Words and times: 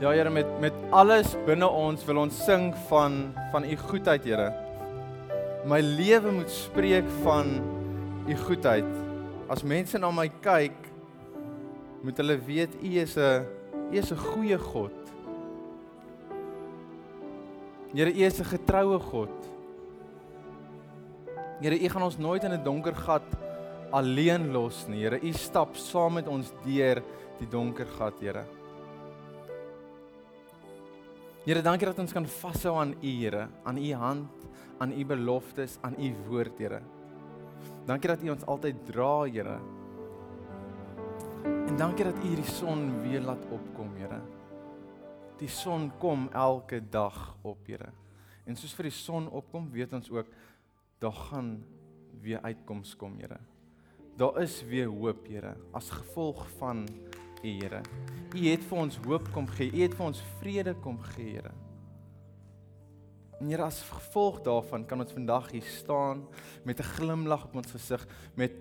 Ja 0.00 0.14
Here, 0.16 0.30
met 0.32 0.48
met 0.60 0.76
alles 0.96 1.34
binne 1.44 1.66
ons 1.68 2.04
wil 2.08 2.22
ons 2.22 2.36
sing 2.46 2.70
van 2.88 3.34
van 3.52 3.66
u 3.68 3.74
goedheid, 3.76 4.24
Here. 4.24 4.46
My 5.68 5.82
lewe 5.84 6.30
moet 6.32 6.48
spreek 6.48 7.08
van 7.20 7.50
u 8.24 8.36
goedheid. 8.46 8.88
As 9.52 9.60
mense 9.60 9.98
na 10.00 10.08
my 10.08 10.30
kyk, 10.40 10.78
moet 12.00 12.16
hulle 12.16 12.38
weet 12.46 12.78
u 12.80 12.94
is 12.96 13.18
'n 13.18 13.44
u 13.92 13.98
is 13.98 14.10
'n 14.10 14.16
goeie 14.16 14.56
God. 14.58 14.96
Here, 17.92 18.08
u 18.10 18.24
is 18.24 18.40
'n 18.40 18.44
getroue 18.56 18.98
God. 18.98 19.36
Here, 21.60 21.76
u 21.76 21.88
gaan 21.88 22.02
ons 22.02 22.16
nooit 22.16 22.44
in 22.44 22.52
'n 22.52 22.64
donker 22.64 22.94
gat 22.94 23.28
alleen 23.92 24.50
los 24.52 24.88
nie. 24.88 25.04
Here, 25.04 25.20
u 25.20 25.32
stap 25.32 25.76
saam 25.76 26.14
met 26.14 26.28
ons 26.28 26.52
deur 26.64 27.02
die 27.38 27.48
donker 27.48 27.86
gat, 27.98 28.14
Here. 28.20 28.59
Here, 31.40 31.62
dankie 31.64 31.86
dat 31.88 31.96
ons 32.02 32.12
kan 32.12 32.26
vashou 32.28 32.74
aan 32.76 32.90
U, 33.00 33.10
Here, 33.16 33.46
aan 33.64 33.78
U 33.80 33.92
hand, 33.96 34.42
aan 34.76 34.90
U 34.92 35.04
beloftes, 35.08 35.78
aan 35.80 35.94
U 35.96 36.08
woord, 36.26 36.58
Here. 36.60 36.82
Dankie 37.88 38.10
dat 38.12 38.24
U 38.26 38.28
ons 38.34 38.44
altyd 38.44 38.82
dra, 38.90 39.22
Here. 39.24 39.54
En 41.48 41.78
dankie 41.80 42.04
dat 42.04 42.18
U 42.20 42.26
hierdie 42.26 42.44
son 42.44 42.90
weer 43.00 43.24
laat 43.24 43.46
opkom, 43.48 43.88
Here. 43.96 44.20
Die 45.40 45.48
son 45.48 45.88
kom 46.02 46.28
elke 46.36 46.82
dag 46.92 47.16
op, 47.40 47.64
Here. 47.64 47.88
En 48.44 48.60
soos 48.60 48.76
vir 48.76 48.90
die 48.90 48.98
son 48.98 49.30
opkom, 49.32 49.70
weet 49.72 49.96
ons 49.96 50.12
ook 50.12 50.28
daar 51.00 51.16
gaan 51.30 51.54
weer 52.20 52.44
uitkoms 52.44 52.92
kom, 53.00 53.16
Here. 53.16 53.40
Daar 54.20 54.42
is 54.44 54.60
weer 54.68 54.92
hoop, 54.92 55.24
Here, 55.24 55.56
as 55.72 55.88
gevolg 55.88 56.44
van 56.58 56.84
U 57.42 57.48
Here. 57.48 57.80
U 58.34 58.46
het 58.46 58.64
vir 58.68 58.78
ons 58.78 58.96
hoop 59.06 59.28
kom 59.34 59.46
gee. 59.56 59.72
U 59.72 59.82
het 59.82 59.94
vir 59.96 60.06
ons 60.06 60.22
vrede 60.40 60.74
kom 60.84 60.98
gee, 61.14 61.36
Here. 61.38 61.52
En 63.40 63.48
Here, 63.48 63.64
as 63.64 63.80
gevolg 63.88 64.42
daarvan 64.44 64.84
kan 64.86 65.00
ons 65.00 65.14
vandag 65.16 65.50
hier 65.54 65.68
staan 65.78 66.26
met 66.64 66.80
'n 66.80 66.90
glimlag 66.96 67.44
op 67.44 67.54
ons 67.54 67.70
gesig, 67.70 68.06
met 68.34 68.52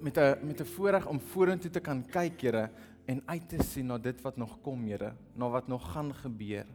met 0.00 0.16
'n 0.18 0.46
met 0.46 0.60
'n 0.60 0.64
voorreg 0.64 1.06
om 1.06 1.20
vorentoe 1.20 1.70
te 1.70 1.80
kan 1.80 2.06
kyk, 2.06 2.40
Here, 2.40 2.70
en 3.06 3.22
uit 3.26 3.48
te 3.48 3.62
sien 3.62 3.86
na 3.86 3.98
dit 3.98 4.20
wat 4.22 4.36
nog 4.36 4.60
kom, 4.62 4.86
Here, 4.86 5.12
na 5.34 5.48
wat 5.48 5.68
nog 5.68 5.92
gaan 5.92 6.14
gebeur. 6.14 6.66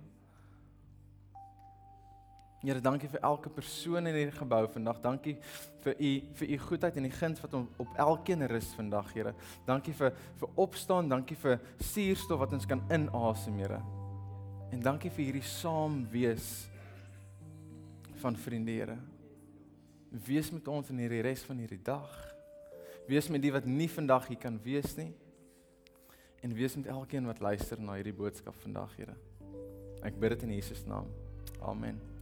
Here, 2.65 2.81
dankie 2.81 3.05
vir 3.13 3.21
elke 3.21 3.49
persoon 3.53 4.09
in 4.09 4.15
hierdie 4.17 4.33
gebou 4.33 4.63
vandag. 4.73 4.97
Dankie 5.03 5.35
vir 5.83 5.99
u 6.01 6.11
vir 6.39 6.53
u 6.55 6.57
goedheid 6.63 6.95
en 6.97 7.05
die 7.05 7.13
guns 7.13 7.41
wat 7.43 7.53
op 7.53 7.99
elkeen 8.01 8.41
rus 8.49 8.71
vandag, 8.73 9.11
Here. 9.13 9.35
Dankie 9.67 9.93
vir 9.93 10.15
vir 10.39 10.55
opstaan, 10.63 11.11
dankie 11.11 11.37
vir 11.37 11.59
suurstof 11.77 12.41
wat 12.41 12.55
ons 12.57 12.65
kan 12.65 12.81
inasem, 12.89 13.59
Here. 13.61 13.83
En 14.73 14.81
dankie 14.81 15.11
vir 15.13 15.27
hierdie 15.27 15.45
saam 15.45 15.99
wees 16.09 16.47
van 18.23 18.39
vriende, 18.47 18.73
Here. 18.73 18.97
Wees 20.25 20.49
met 20.49 20.65
ons 20.71 20.89
in 20.89 21.03
hierdie 21.03 21.21
res 21.21 21.45
van 21.45 21.61
hierdie 21.61 21.83
dag. 21.85 22.17
Wees 23.05 23.29
met 23.29 23.45
die 23.45 23.53
wat 23.53 23.69
nie 23.69 23.91
vandag 23.93 24.31
hier 24.31 24.41
kan 24.41 24.57
wees 24.65 24.97
nie. 24.97 25.11
En 26.41 26.57
wees 26.57 26.73
met 26.81 26.89
elkeen 26.89 27.29
wat 27.29 27.45
luister 27.45 27.77
na 27.77 27.99
hierdie 28.01 28.17
boodskap 28.17 28.57
vandag, 28.65 28.97
Here. 28.97 29.13
Ek 30.01 30.17
bid 30.17 30.33
dit 30.33 30.49
in 30.49 30.57
Jesus 30.57 30.81
naam. 30.89 31.13
Amen. 31.61 32.14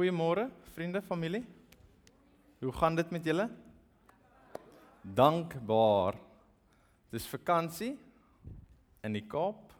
Goeiemôre, 0.00 0.46
vriende, 0.72 1.02
familie. 1.02 1.44
Hoe 2.58 2.72
gaan 2.72 2.94
dit 2.94 3.10
met 3.10 3.24
julle? 3.24 3.50
Dankbaar. 5.02 6.16
Dis 7.12 7.26
vakansie 7.28 7.98
in 9.04 9.12
die 9.12 9.26
Kaap. 9.28 9.74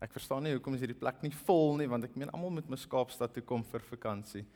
Ek 0.00 0.14
verstaan 0.16 0.48
nie 0.48 0.54
hoekom 0.54 0.78
is 0.78 0.80
hierdie 0.80 0.96
plek 0.96 1.20
nie 1.20 1.32
vol 1.42 1.76
nie, 1.76 1.90
want 1.92 2.08
ek 2.08 2.16
meen 2.16 2.32
almal 2.32 2.54
moet 2.56 2.72
mos 2.72 2.86
Kaapstad 2.88 3.36
toe 3.36 3.44
kom 3.44 3.66
vir 3.68 3.84
vakansie. 3.90 4.46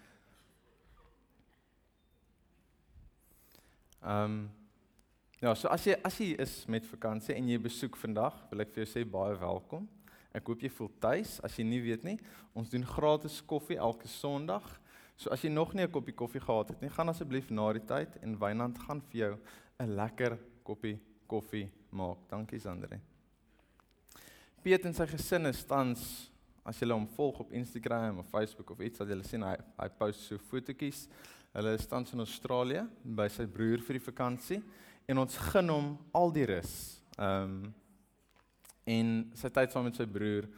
Ehm 4.00 4.38
um, 4.38 4.44
Ja, 5.42 5.52
so 5.52 5.68
as 5.68 5.84
jy 5.84 5.98
as 6.00 6.16
jy 6.16 6.30
is 6.40 6.62
met 6.72 6.88
vakansie 6.88 7.36
en 7.36 7.52
jy 7.52 7.60
besoek 7.60 8.00
vandag, 8.00 8.40
wil 8.48 8.64
ek 8.64 8.72
vir 8.72 8.86
jou 8.86 8.92
sê 8.94 9.04
baie 9.04 9.36
welkom. 9.36 9.84
Ek 10.34 10.48
hoop 10.50 10.64
jy 10.64 10.70
voel 10.74 10.90
tuis. 11.02 11.36
As 11.46 11.54
jy 11.58 11.64
nie 11.68 11.80
weet 11.84 12.02
nie, 12.06 12.16
ons 12.58 12.70
doen 12.72 12.84
gratis 12.84 13.38
koffie 13.46 13.78
elke 13.78 14.10
Sondag. 14.10 14.66
So 15.16 15.30
as 15.30 15.44
jy 15.44 15.50
nog 15.50 15.74
nie 15.74 15.84
'n 15.84 15.90
koppie 15.90 16.14
koffie 16.14 16.40
gehad 16.40 16.68
het 16.68 16.80
nie, 16.80 16.90
gaan 16.90 17.08
asseblief 17.08 17.50
na 17.50 17.72
die 17.72 17.86
tyd 17.86 18.16
en 18.22 18.38
Wynand 18.38 18.78
gaan 18.78 19.00
vir 19.00 19.20
jou 19.20 19.38
'n 19.80 19.96
lekker 19.96 20.38
koppie 20.64 20.98
koffie 21.28 21.70
maak. 21.92 22.18
Dankie 22.28 22.58
Sandre. 22.58 23.00
Piet 24.62 24.84
en 24.84 24.94
sy 24.94 25.06
gesin 25.06 25.46
is 25.46 25.64
tans 25.64 26.30
as 26.64 26.80
jy 26.80 26.88
hom 26.88 27.06
volg 27.06 27.40
op 27.40 27.52
Instagram 27.52 28.18
of 28.18 28.30
Facebook 28.30 28.70
of 28.70 28.80
iets 28.80 28.96
sal 28.98 29.06
jy 29.06 29.22
sien 29.22 29.42
hy 29.42 29.56
hy 29.78 29.88
post 29.88 30.20
so 30.20 30.38
fotootjies. 30.38 31.08
Hulle 31.54 31.74
is 31.74 31.86
tans 31.86 32.12
in 32.12 32.20
Australië 32.24 32.88
by 33.04 33.28
sy 33.28 33.46
broer 33.46 33.78
vir 33.78 33.98
die 33.98 34.06
vakansie 34.06 34.62
en 35.06 35.18
ons 35.18 35.36
gun 35.36 35.68
hom 35.68 35.98
al 36.12 36.32
die 36.32 36.46
rus. 36.46 37.00
Ehm 37.18 37.42
um, 37.42 37.74
en 38.84 39.10
sy 39.34 39.50
tyd 39.50 39.72
saam 39.72 39.88
met 39.88 39.98
sy 39.98 40.06
broer 40.06 40.48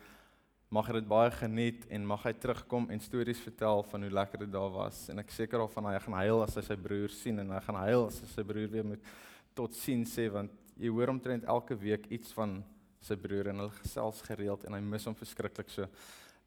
mag 0.72 0.88
hy 0.90 0.96
dit 0.98 1.08
baie 1.08 1.30
geniet 1.30 1.84
en 1.94 2.06
mag 2.10 2.24
hy 2.26 2.32
terugkom 2.42 2.88
en 2.90 3.02
stories 3.02 3.42
vertel 3.44 3.84
van 3.86 4.06
hoe 4.06 4.14
lekker 4.18 4.44
dit 4.44 4.52
daar 4.52 4.72
was 4.74 5.04
en 5.12 5.22
ek 5.22 5.30
seker 5.34 5.62
of 5.62 5.74
van 5.76 5.92
hy 5.92 5.98
gaan 6.02 6.18
huil 6.24 6.42
as 6.42 6.56
hy 6.58 6.64
sy 6.66 6.78
broer 6.88 7.12
sien 7.14 7.38
en 7.42 7.54
hy 7.54 7.60
gaan 7.68 7.82
huil 7.84 8.08
as 8.08 8.18
hy 8.24 8.30
sy 8.32 8.46
broer 8.46 8.72
weer 8.72 8.88
moet 8.94 9.12
tot 9.54 9.76
sien 9.78 10.02
sê 10.08 10.26
want 10.32 10.52
jy 10.76 10.90
hoor 10.92 11.14
omtrent 11.14 11.46
elke 11.48 11.78
week 11.78 12.10
iets 12.12 12.34
van 12.36 12.58
sy 13.06 13.14
broer 13.20 13.52
en 13.52 13.62
hulle 13.62 13.78
gesels 13.78 14.18
gereeld 14.26 14.66
en 14.66 14.74
hy 14.74 14.82
mis 14.82 15.06
hom 15.06 15.14
verskriklik 15.16 15.70
so 15.70 15.86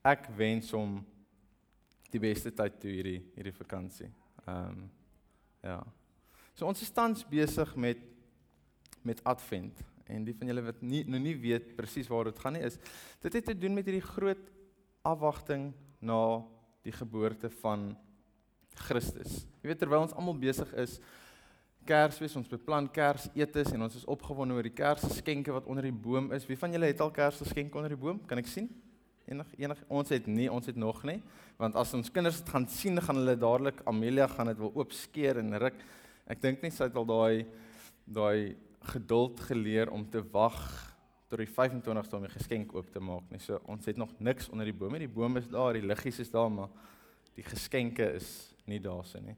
ek 0.05 0.27
wens 0.37 0.73
hom 0.75 0.99
die 2.11 2.21
beste 2.21 2.51
tyd 2.55 2.79
toe 2.81 2.91
hierdie 2.91 3.19
hierdie 3.35 3.55
vakansie. 3.55 4.09
Ehm 4.45 4.69
um, 4.69 4.87
ja. 5.63 5.79
So 6.55 6.67
ons 6.67 6.81
is 6.81 6.91
tans 6.91 7.25
besig 7.27 7.75
met 7.75 7.99
met 9.03 9.21
Advent 9.23 9.83
en 10.09 10.25
die 10.25 10.35
van 10.35 10.51
julle 10.51 10.65
wat 10.65 10.81
nie 10.81 11.03
nou 11.07 11.21
nie 11.21 11.35
weet 11.39 11.75
presies 11.77 12.09
waar 12.11 12.31
dit 12.31 12.39
gaan 12.41 12.57
nie 12.57 12.65
is 12.67 12.79
dit 13.23 13.39
het 13.39 13.45
te 13.51 13.57
doen 13.57 13.77
met 13.77 13.87
hierdie 13.87 14.05
groot 14.05 14.45
afwagting 15.07 15.71
na 16.01 16.21
die 16.85 16.95
geboorte 16.95 17.49
van 17.61 17.91
Christus. 18.87 19.43
Jy 19.59 19.71
weet 19.71 19.81
terwyl 19.81 20.05
ons 20.05 20.15
almal 20.15 20.37
besig 20.39 20.69
is 20.79 20.99
Kersfees, 21.89 22.35
ons 22.37 22.49
beplan 22.51 22.89
Kersetes 22.93 23.71
en 23.73 23.85
ons 23.87 23.95
is 23.97 24.05
opgewonde 24.09 24.55
oor 24.55 24.67
die 24.67 24.75
Kersgeskenke 24.75 25.53
wat 25.55 25.67
onder 25.69 25.87
die 25.87 25.95
boom 25.95 26.29
is. 26.35 26.45
Wie 26.47 26.57
van 26.59 26.75
julle 26.75 26.91
het 26.91 27.01
al 27.01 27.11
Kersgeskenke 27.15 27.79
onder 27.79 27.95
die 27.95 27.99
boom? 27.99 28.19
Kan 28.29 28.41
ek 28.41 28.49
sien? 28.51 28.67
Enig 29.29 29.49
enig 29.61 29.81
ons 29.93 30.11
het 30.13 30.27
nie, 30.29 30.47
ons 30.51 30.65
het 30.69 30.77
nog 30.79 31.03
nie, 31.05 31.19
want 31.61 31.75
as 31.77 31.91
ons 31.93 32.09
kinders 32.13 32.39
dit 32.41 32.47
gaan 32.49 32.65
sien, 32.71 32.97
gaan 33.03 33.19
hulle 33.19 33.35
dadelik 33.37 33.83
Amelia 33.89 34.25
gaan 34.31 34.49
dit 34.49 34.57
wil 34.57 34.71
oopskeer 34.79 35.37
en 35.41 35.57
ruk. 35.61 35.77
Ek 36.29 36.41
dink 36.41 36.63
nie 36.65 36.71
sy 36.73 36.87
het 36.87 36.97
al 36.97 37.05
daai 37.09 37.45
daai 38.09 38.55
geduld 38.89 39.39
geleer 39.49 39.91
om 39.91 40.05
te 40.09 40.23
wag 40.31 40.59
tot 41.29 41.41
die 41.41 41.49
25ste 41.49 42.17
om 42.17 42.25
die 42.25 42.33
geskenk 42.33 42.73
oop 42.73 42.89
te 42.93 43.01
maak 43.03 43.29
nie. 43.29 43.41
So 43.41 43.59
ons 43.69 43.85
het 43.85 43.97
nog 44.01 44.15
niks 44.17 44.49
onder 44.49 44.65
die 44.65 44.75
bome. 44.75 45.01
Die 45.01 45.11
bome 45.11 45.43
is 45.43 45.49
daar, 45.49 45.77
die 45.77 45.85
liggies 45.85 46.19
is 46.23 46.31
daar, 46.33 46.49
maar 46.51 46.71
die 47.37 47.45
geskenke 47.45 48.07
is 48.17 48.29
nie 48.69 48.81
daar 48.81 49.05
so 49.05 49.21
nie. 49.21 49.37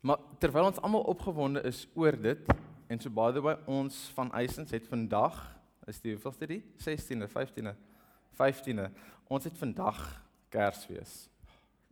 Maar 0.00 0.18
terwyl 0.42 0.70
ons 0.70 0.80
almal 0.82 1.06
opgewonde 1.12 1.62
is 1.68 1.84
oor 1.94 2.16
dit 2.16 2.50
en 2.90 2.98
so 2.98 3.12
by 3.14 3.30
the 3.36 3.42
way 3.44 3.56
ons 3.70 3.96
van 4.16 4.32
Eisens 4.34 4.72
het 4.74 4.88
vandag 4.90 5.38
is 5.90 6.00
die 6.02 6.14
hoeveelste 6.14 6.48
die 6.50 6.60
16de, 6.82 7.28
15de, 7.30 7.74
15de. 8.38 8.90
Ons 9.30 9.46
het 9.46 9.58
vandag 9.58 10.00
Kersfees. 10.50 11.29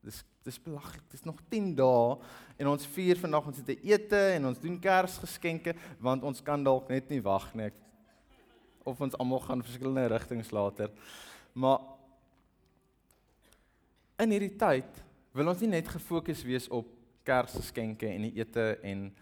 Dis 0.04 0.24
dis 0.48 0.60
belaglik. 0.64 1.02
Dis 1.12 1.26
nog 1.28 1.40
10 1.52 1.74
dae 1.76 2.16
en 2.56 2.70
ons 2.70 2.86
vier 2.94 3.18
vandag 3.20 3.46
ons 3.50 3.56
het 3.56 3.68
'n 3.68 3.84
ete 3.84 4.20
en 4.36 4.46
ons 4.46 4.58
doen 4.58 4.78
Kersgeskenke 4.80 5.74
want 6.00 6.22
ons 6.22 6.42
kan 6.42 6.64
dalk 6.64 6.88
net 6.88 7.10
nie 7.10 7.20
wag 7.20 7.54
nie. 7.54 7.70
Of 8.84 9.00
ons 9.00 9.18
almal 9.18 9.40
gaan 9.40 9.62
verskillende 9.62 10.08
rigtings 10.08 10.50
later. 10.50 10.90
Maar 11.52 11.78
in 14.18 14.30
hierdie 14.30 14.56
tyd 14.56 15.02
wil 15.32 15.48
ons 15.48 15.60
nie 15.60 15.68
net 15.68 15.88
gefokus 15.88 16.42
wees 16.42 16.68
op 16.68 16.86
Kersgeskenke 17.22 18.08
en 18.08 18.22
die 18.22 18.40
ete 18.40 18.78
en 18.82 19.14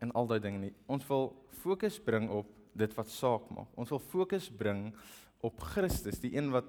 en 0.00 0.12
al 0.12 0.26
daai 0.26 0.40
dinge 0.40 0.58
nie. 0.58 0.74
Ons 0.86 1.06
wil 1.08 1.32
fokus 1.50 1.98
bring 1.98 2.30
op 2.30 2.46
dit 2.72 2.94
wat 2.94 3.10
saak 3.10 3.50
maak. 3.50 3.70
Ons 3.74 3.90
wil 3.90 3.98
fokus 3.98 4.48
bring 4.48 4.94
op 5.40 5.60
Christus, 5.60 6.20
die 6.22 6.36
een 6.36 6.50
wat 6.54 6.64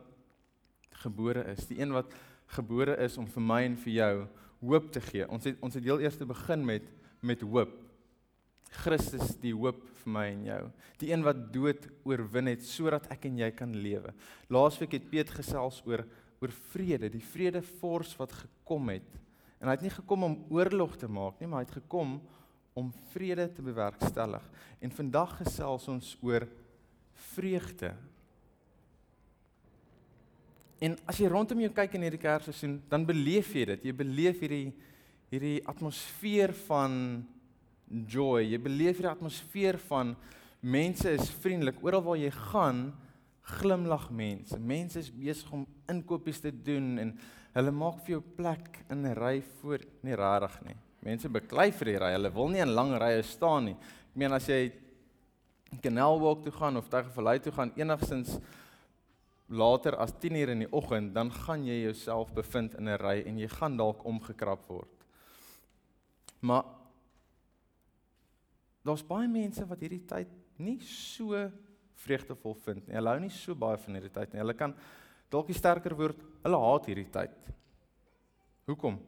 gebore 1.03 1.45
is, 1.53 1.67
die 1.69 1.79
een 1.79 1.93
wat 1.93 2.13
gebore 2.55 2.95
is 3.03 3.17
om 3.17 3.27
vir 3.29 3.45
my 3.45 3.59
en 3.67 3.77
vir 3.83 3.93
jou 3.93 4.13
hoop 4.69 4.89
te 4.93 5.01
gee. 5.03 5.27
Ons 5.29 5.47
het 5.47 5.59
ons 5.63 5.75
het 5.75 5.85
heel 5.85 6.01
eers 6.03 6.17
begin 6.17 6.65
met 6.65 6.87
met 7.21 7.41
hoop. 7.43 7.73
Christus 8.83 9.33
die 9.41 9.53
hoop 9.53 9.81
vir 10.03 10.11
my 10.13 10.25
en 10.31 10.43
jou. 10.45 10.61
Die 11.01 11.11
een 11.11 11.23
wat 11.25 11.41
dood 11.53 11.87
oorwin 12.07 12.51
het 12.51 12.63
sodat 12.63 13.09
ek 13.11 13.25
en 13.27 13.39
jy 13.41 13.49
kan 13.51 13.73
lewe. 13.75 14.13
Laasweek 14.47 14.95
het 14.95 15.09
Piet 15.11 15.31
gesels 15.35 15.81
oor 15.85 16.05
oor 16.39 16.53
vrede, 16.71 17.09
die 17.11 17.23
vredefors 17.23 18.13
wat 18.15 18.31
gekom 18.31 18.93
het. 18.93 19.07
En 19.59 19.67
hy 19.67 19.73
het 19.75 19.81
nie 19.83 19.91
gekom 19.91 20.23
om 20.23 20.37
oorlog 20.55 20.93
te 20.95 21.09
maak 21.11 21.41
nie, 21.41 21.49
maar 21.51 21.65
hy 21.65 21.67
het 21.67 21.81
gekom 21.81 22.13
om 22.79 22.93
vrede 23.11 23.49
te 23.51 23.65
bewerkstellig. 23.65 24.45
En 24.79 24.93
vandag 24.95 25.35
gesels 25.41 25.89
ons 25.91 26.13
oor 26.23 26.47
vreugde. 27.33 27.91
En 30.79 30.95
as 31.11 31.17
jy 31.19 31.27
rondom 31.27 31.59
jou 31.59 31.71
kyk 31.75 31.97
in 31.97 32.05
hierdie 32.07 32.21
Kersseisoen, 32.21 32.77
dan 32.91 33.03
beleef 33.07 33.51
jy 33.55 33.65
dit. 33.73 33.89
Jy 33.89 33.95
beleef 33.99 34.39
hierdie 34.39 34.69
hierdie 35.29 35.59
atmosfeer 35.69 36.53
van 36.65 36.93
joy. 38.09 38.47
Jy 38.49 38.59
beleef 38.65 38.97
hierdie 38.97 39.11
atmosfeer 39.11 39.77
van 39.89 40.15
mense 40.59 41.11
is 41.13 41.29
vriendelik. 41.43 41.83
Oral 41.85 42.01
waar 42.05 42.17
jy 42.17 42.31
gaan, 42.33 42.87
glimlag 43.59 44.07
mense. 44.13 44.57
Mense 44.57 45.03
is 45.03 45.11
besig 45.13 45.51
om 45.53 45.67
inkopies 45.89 46.41
te 46.41 46.51
doen 46.53 46.97
en 47.01 47.13
hulle 47.55 47.73
maak 47.73 48.01
vir 48.05 48.17
jou 48.17 48.23
plek 48.37 48.83
in 48.89 49.05
'n 49.05 49.15
ry 49.17 49.41
voor 49.59 49.79
nie 50.03 50.15
rarig 50.15 50.57
nie. 50.65 50.77
Mense 51.01 51.29
beklei 51.29 51.71
vir 51.71 51.85
die 51.85 51.99
ry. 51.99 52.11
Hulle 52.13 52.33
wil 52.33 52.49
nie 52.49 52.61
in 52.61 52.73
lang 52.73 52.91
rye 52.97 53.21
staan 53.23 53.65
nie. 53.65 53.77
Ek 54.11 54.15
meen 54.15 54.33
as 54.33 54.47
jy 54.47 54.71
Canal 55.81 56.19
Walk 56.19 56.43
toe 56.43 56.51
gaan 56.51 56.77
of 56.77 56.89
Tuigevallei 56.89 57.39
toe 57.39 57.51
gaan, 57.51 57.71
enigstens 57.75 58.39
later 59.49 59.97
as 59.97 60.13
10:00 60.13 60.49
in 60.49 60.59
die 60.59 60.71
oggend, 60.71 61.13
dan 61.13 61.31
gaan 61.31 61.65
jy 61.65 61.83
jouself 61.83 62.33
bevind 62.33 62.75
in 62.75 62.87
'n 62.87 62.97
ry 62.97 63.23
en 63.25 63.37
jy 63.37 63.47
gaan 63.47 63.77
dalk 63.77 64.05
omgekrap 64.05 64.67
word. 64.67 65.05
Maar 66.41 66.63
daar's 68.85 69.03
baie 69.03 69.27
mense 69.27 69.65
wat 69.67 69.79
hierdie 69.79 70.05
tyd 70.05 70.29
nie 70.57 70.79
so 70.79 71.51
vreugdevol 71.95 72.53
vind 72.53 72.87
nie. 72.87 72.95
Hulle 72.95 73.09
hou 73.09 73.19
nie 73.19 73.29
so 73.29 73.55
baie 73.55 73.77
van 73.77 73.93
hierdie 73.93 74.13
tyd 74.13 74.33
nie. 74.33 74.39
Hulle 74.39 74.53
kan 74.53 74.75
dalk 75.29 75.47
die 75.47 75.57
sterker 75.57 75.95
woord, 75.95 76.21
hulle 76.43 76.57
haat 76.57 76.85
hierdie 76.85 77.11
tyd. 77.11 77.51
Hoekom? 78.69 78.99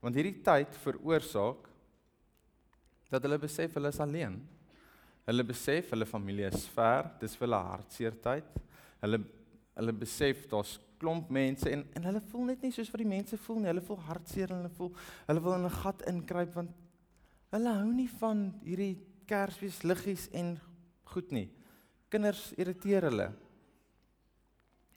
Want 0.00 0.14
hierdie 0.14 0.42
tyd 0.42 0.74
veroorsaak 0.84 1.68
dat 3.10 3.22
hulle 3.26 3.38
besef 3.38 3.74
hulle 3.74 3.88
is 3.88 4.00
alleen. 4.00 4.40
Hulle 5.26 5.44
besef 5.44 5.90
hulle 5.90 6.06
familie 6.06 6.46
is 6.46 6.66
ver, 6.68 7.10
dis 7.20 7.34
vir 7.36 7.46
hulle 7.48 7.62
hartseer 7.68 8.16
tyd. 8.22 8.44
Hulle 9.02 9.20
hulle 9.80 9.96
besef 9.96 10.46
daar's 10.50 10.78
klomp 11.00 11.30
mense 11.32 11.68
en 11.72 11.84
en 11.96 12.08
hulle 12.10 12.20
voel 12.30 12.50
net 12.50 12.64
nie 12.64 12.72
soos 12.74 12.90
wat 12.92 13.02
die 13.02 13.08
mense 13.08 13.38
voel 13.40 13.62
nie. 13.62 13.70
Hulle 13.72 13.84
voel 13.84 14.00
hartseer 14.08 14.52
en 14.52 14.62
hulle 14.62 14.72
voel 14.76 14.90
hulle 15.28 15.44
wil 15.44 15.56
in 15.56 15.66
'n 15.66 15.78
gat 15.82 16.02
inkruip 16.12 16.54
want 16.54 16.72
hulle 17.54 17.76
hou 17.80 17.92
nie 17.92 18.10
van 18.20 18.50
hierdie 18.64 18.96
Kersfees 19.30 19.84
liggies 19.86 20.28
en 20.34 20.58
goed 21.12 21.30
nie. 21.30 21.48
Kinders 22.10 22.52
irriteer 22.58 23.06
hulle. 23.06 23.28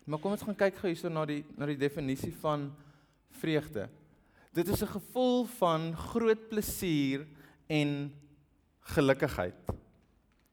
Maar 0.06 0.20
kom 0.20 0.32
ons 0.32 0.42
gaan 0.42 0.58
kyk 0.58 0.76
gou 0.76 0.90
hierso 0.90 1.10
na 1.10 1.26
die 1.26 1.44
na 1.58 1.66
die 1.66 1.78
definisie 1.78 2.34
van 2.42 2.72
vreugde. 3.40 3.90
Dit 4.54 4.68
is 4.68 4.82
'n 4.82 5.00
gevoel 5.00 5.46
van 5.46 5.96
groot 5.96 6.50
plesier 6.50 7.28
en 7.68 8.12
gelukkigheid. 8.80 9.56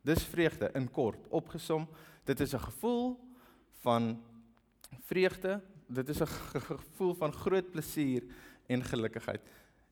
Dis 0.02 0.24
vreugde 0.24 0.70
in 0.74 0.90
kort 0.90 1.26
opgesom. 1.28 1.88
Dit 2.24 2.40
is 2.40 2.54
'n 2.54 2.58
gevoel 2.58 3.29
van 3.84 4.22
vreugde. 5.08 5.60
Dit 5.88 6.08
is 6.08 6.20
'n 6.20 6.26
gevoel 6.26 7.14
van 7.14 7.32
groot 7.32 7.70
plesier 7.70 8.22
en 8.66 8.84
gelukkigheid. 8.84 9.40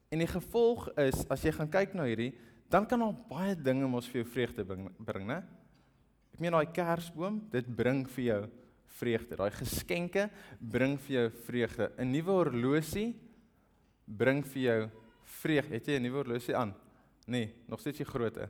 En 0.08 0.18
die 0.18 0.30
gevolg 0.30 0.88
is 0.96 1.26
as 1.28 1.42
jy 1.42 1.52
gaan 1.52 1.68
kyk 1.68 1.94
na 1.94 2.04
hierdie, 2.04 2.32
dan 2.68 2.86
kan 2.86 3.02
al 3.02 3.14
baie 3.28 3.56
dinge 3.56 3.88
mos 3.88 4.08
vir 4.08 4.22
jou 4.22 4.30
vreugde 4.30 4.64
bring, 4.64 4.88
bring 4.98 5.26
né? 5.26 5.42
Ek 6.32 6.40
meen 6.40 6.52
daai 6.52 6.72
kersboom, 6.72 7.40
dit 7.50 7.66
bring 7.76 8.08
vir 8.08 8.24
jou 8.24 8.42
vreugde. 8.98 9.36
Daai 9.36 9.50
geskenke 9.50 10.30
bring 10.60 10.98
vir 10.98 11.14
jou 11.14 11.30
vreugde. 11.46 11.92
'n 11.98 12.12
Nuwe 12.12 12.30
horlosie 12.30 13.16
bring 14.06 14.44
vir 14.46 14.62
jou 14.62 14.90
vreugde. 15.24 15.74
Het 15.74 15.86
jy 15.86 15.98
'n 15.98 16.02
nuwe 16.02 16.22
horlosie 16.22 16.56
aan? 16.56 16.74
Nee, 17.26 17.54
nog 17.66 17.80
steeds 17.80 17.98
die 17.98 18.06
grootte. 18.06 18.48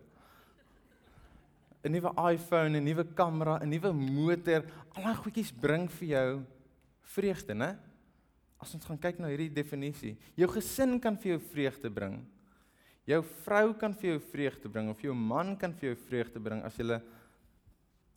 'n 1.84 1.92
Nuwe 1.92 2.10
iPhone, 2.34 2.76
'n 2.76 2.84
nuwe 2.84 3.04
kamera, 3.14 3.58
'n 3.62 3.70
nuwe 3.70 3.92
motor, 3.92 4.64
al 4.96 5.02
daai 5.02 5.14
goedjies 5.14 5.52
bring 5.52 5.88
vir 5.88 6.08
jou 6.08 6.44
vreugde, 7.02 7.54
né? 7.54 7.78
As 8.58 8.74
ons 8.74 8.84
gaan 8.84 8.98
kyk 8.98 9.20
na 9.20 9.28
hierdie 9.28 9.54
definisie, 9.54 10.16
jou 10.36 10.48
gesin 10.50 10.98
kan 11.00 11.16
vir 11.16 11.36
jou 11.36 11.40
vreugde 11.52 11.90
bring. 11.90 12.26
Jou 13.06 13.22
vrou 13.44 13.72
kan 13.78 13.94
vir 13.94 14.10
jou 14.10 14.20
vreugde 14.32 14.68
bring 14.68 14.90
of 14.90 15.00
jou 15.00 15.14
man 15.14 15.56
kan 15.56 15.72
vir 15.72 15.94
jou 15.94 15.96
vreugde 16.08 16.42
bring 16.42 16.64
as 16.64 16.76
jy 16.76 17.00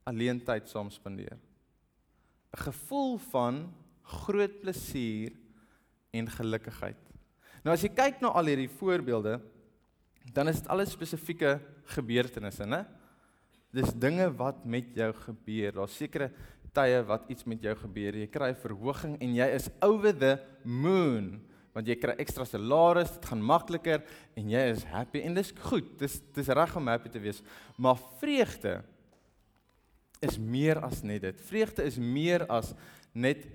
alleen 0.05 0.39
tyd 0.39 0.67
saam 0.67 0.89
spandeer. 0.89 1.37
'n 1.37 2.57
Gevoel 2.57 3.17
van 3.31 3.73
groot 4.03 4.61
plesier 4.61 5.31
en 6.11 6.27
gelukigheid. 6.27 6.97
Nou 7.63 7.73
as 7.73 7.83
jy 7.83 7.89
kyk 7.89 8.21
na 8.21 8.33
al 8.33 8.45
hierdie 8.45 8.67
voorbeelde, 8.79 9.39
dan 10.33 10.49
is 10.49 10.61
dit 10.61 10.67
alles 10.67 10.91
spesifieke 10.91 11.59
gebeurtenisse, 11.85 12.65
né? 12.65 12.85
Dis 13.71 13.93
dinge 13.95 14.27
wat 14.35 14.65
met 14.67 14.89
jou 14.95 15.11
gebeur. 15.25 15.71
Daar's 15.79 15.95
sekere 15.95 16.31
tye 16.75 16.99
wat 17.07 17.29
iets 17.31 17.47
met 17.47 17.63
jou 17.63 17.73
gebeur. 17.83 18.17
Jy 18.19 18.27
kry 18.31 18.51
verhoging 18.59 19.15
en 19.23 19.35
jy 19.35 19.47
is 19.55 19.69
over 19.83 20.15
the 20.15 20.35
moon 20.63 21.39
want 21.71 21.87
jy 21.87 21.95
kry 21.95 22.17
ekstra 22.19 22.43
salaris, 22.43 23.13
dit 23.15 23.27
gaan 23.29 23.43
makliker 23.47 24.01
en 24.35 24.49
jy 24.51 24.63
is 24.73 24.81
happy 24.91 25.21
en 25.23 25.37
dis 25.37 25.53
goed. 25.69 25.87
Dis 26.01 26.17
dis 26.35 26.49
reg 26.51 26.73
om 26.75 26.89
happy 26.91 27.11
te 27.13 27.21
wees. 27.23 27.39
Maar 27.79 27.99
vreugde 28.19 28.81
is 30.19 30.35
meer 30.35 30.81
as 30.83 30.99
net 31.07 31.23
dit. 31.23 31.39
Vreugde 31.47 31.85
is 31.87 31.95
meer 31.95 32.43
as 32.51 32.73
net 33.13 33.47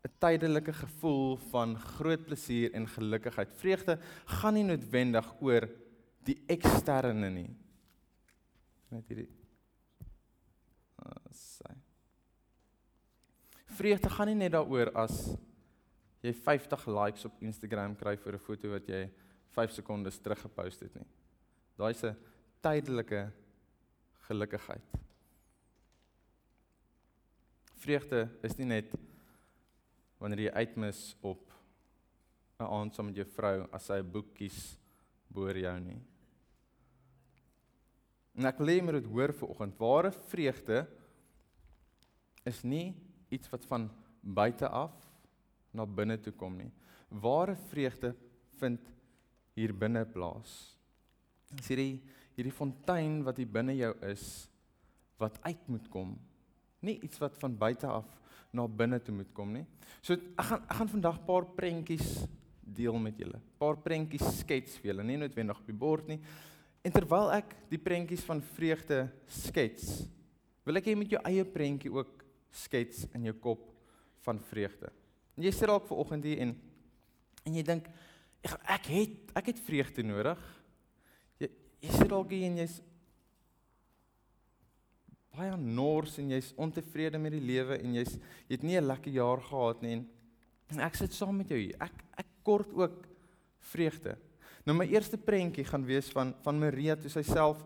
'n 0.00 0.12
tydelike 0.18 0.72
gevoel 0.72 1.36
van 1.50 1.76
groot 1.76 2.24
plesier 2.24 2.72
en 2.72 2.88
gelukigheid. 2.88 3.52
Vreugde 3.52 3.98
gaan 4.24 4.54
nie 4.54 4.64
noodwendig 4.64 5.28
oor 5.40 5.68
die 6.24 6.40
eksterne 6.48 7.28
nie. 7.30 7.50
Net 8.88 9.04
hierdie 9.08 9.28
sy. 11.40 11.74
Vreugde 13.76 14.10
gaan 14.10 14.30
nie 14.30 14.38
net 14.38 14.52
daaroor 14.52 14.92
as 14.98 15.16
jy 16.20 16.32
50 16.36 16.86
likes 16.92 17.24
op 17.28 17.42
Instagram 17.42 17.96
kry 17.96 18.16
vir 18.16 18.34
'n 18.34 18.44
foto 18.46 18.70
wat 18.70 18.88
jy 18.88 19.10
5 19.56 19.72
sekondes 19.72 20.18
terug 20.18 20.40
gepost 20.40 20.80
het 20.80 20.94
nie. 20.94 21.06
Daai's 21.78 22.04
'n 22.04 22.16
tydelike 22.60 23.32
gelukigheid. 24.28 24.84
Vreugde 27.80 28.28
is 28.42 28.58
nie 28.58 28.66
net 28.66 28.92
wanneer 30.18 30.40
jy 30.40 30.52
uitmis 30.52 31.16
op 31.22 31.50
'n 32.60 32.68
aand 32.68 32.94
saam 32.94 33.06
met 33.06 33.16
jou 33.16 33.24
vrou 33.24 33.68
as 33.72 33.86
sy 33.86 33.98
'n 33.98 34.12
boek 34.12 34.34
kies 34.34 34.76
boor 35.32 35.56
jou 35.56 35.80
nie. 35.80 36.02
En 38.36 38.46
ek 38.46 38.58
wil 38.58 38.66
hê 38.66 38.76
jy 38.76 38.82
moet 38.82 39.02
dit 39.02 39.10
hoor 39.10 39.32
vanoggend. 39.32 39.78
Ware 39.78 40.12
vreugde 40.12 40.86
is 42.48 42.62
nie 42.64 42.94
iets 43.30 43.50
wat 43.52 43.64
van 43.70 43.88
buite 44.20 44.68
af 44.68 44.94
na 45.72 45.86
binne 45.86 46.18
toe 46.20 46.32
kom 46.32 46.56
nie. 46.58 46.70
Ware 47.08 47.56
vreugde 47.70 48.14
vind 48.60 48.80
hier 49.56 49.74
binne 49.76 50.04
plaas. 50.06 50.74
Dis 51.50 51.70
hierdie 51.72 52.00
hierdie 52.36 52.54
fontein 52.54 53.20
wat 53.26 53.36
hier 53.40 53.50
binne 53.50 53.74
jou 53.76 53.92
is 54.08 54.24
wat 55.20 55.36
uit 55.44 55.66
moet 55.68 55.88
kom. 55.92 56.14
Nie 56.80 56.96
iets 57.04 57.20
wat 57.20 57.36
van 57.42 57.56
buite 57.58 57.88
af 57.90 58.08
na 58.56 58.66
binne 58.66 59.00
toe 59.04 59.14
moet 59.14 59.32
kom 59.36 59.52
nie. 59.54 59.66
So 60.00 60.16
ek 60.16 60.46
gaan 60.48 60.62
ek 60.64 60.76
gaan 60.78 60.94
vandag 60.94 61.18
'n 61.20 61.26
paar 61.26 61.44
prentjies 61.44 62.26
deel 62.60 62.98
met 62.98 63.18
julle. 63.18 63.40
Paar 63.58 63.76
prentjies 63.76 64.40
skets 64.40 64.78
vir 64.78 64.92
julle, 64.92 65.04
nie 65.04 65.16
noodwendig 65.16 65.58
op 65.58 65.66
die 65.66 65.76
bord 65.76 66.08
nie. 66.08 66.20
En 66.84 66.92
terwyl 66.92 67.30
ek 67.32 67.56
die 67.68 67.78
prentjies 67.78 68.24
van 68.24 68.40
vreugde 68.40 69.10
skets, 69.26 70.06
wil 70.64 70.76
ek 70.76 70.84
hê 70.84 70.94
jy 70.94 70.96
met 70.96 71.10
jou 71.10 71.20
eie 71.24 71.44
prentjie 71.44 71.92
ook 71.92 72.19
skets 72.50 73.06
in 73.14 73.24
jou 73.24 73.34
kop 73.42 73.68
van 74.26 74.40
vreugde. 74.50 74.90
En 75.36 75.46
jy 75.46 75.52
sit 75.54 75.70
dalk 75.70 75.86
ver 75.88 76.02
oggend 76.02 76.26
hier 76.26 76.42
en 76.44 76.54
en 77.48 77.54
jy 77.56 77.62
dink 77.64 77.86
ek 78.44 78.56
ek 78.76 78.88
het 78.92 79.34
ek 79.40 79.52
het 79.52 79.60
vreugde 79.64 80.04
nodig. 80.04 80.40
Jy 81.40 81.50
jy 81.80 81.92
sit 81.96 82.10
dalk 82.12 82.32
hier 82.34 82.46
en 82.50 82.60
jy's 82.60 82.80
baie 85.30 85.56
nors 85.56 86.18
en 86.18 86.32
jy's 86.34 86.50
ontevrede 86.60 87.18
met 87.22 87.32
die 87.32 87.44
lewe 87.44 87.78
en 87.78 87.94
jy's 88.00 88.16
jy 88.48 88.56
het 88.56 88.66
nie 88.66 88.76
'n 88.80 88.86
lekker 88.86 89.12
jaar 89.12 89.40
gehad 89.40 89.82
nie 89.82 90.04
en 90.70 90.80
ek 90.80 90.96
sit 90.96 91.12
saam 91.12 91.36
met 91.36 91.48
jou 91.48 91.58
hier. 91.58 91.76
Ek 91.80 91.92
ek 92.18 92.26
kort 92.42 92.72
ook 92.72 93.06
vreugde. 93.72 94.16
Nou 94.64 94.76
my 94.76 94.86
eerste 94.86 95.16
prentjie 95.16 95.64
gaan 95.64 95.84
wees 95.84 96.10
van 96.10 96.34
van 96.44 96.58
Maria 96.58 96.96
toe 96.96 97.10
sy 97.10 97.22
self 97.22 97.62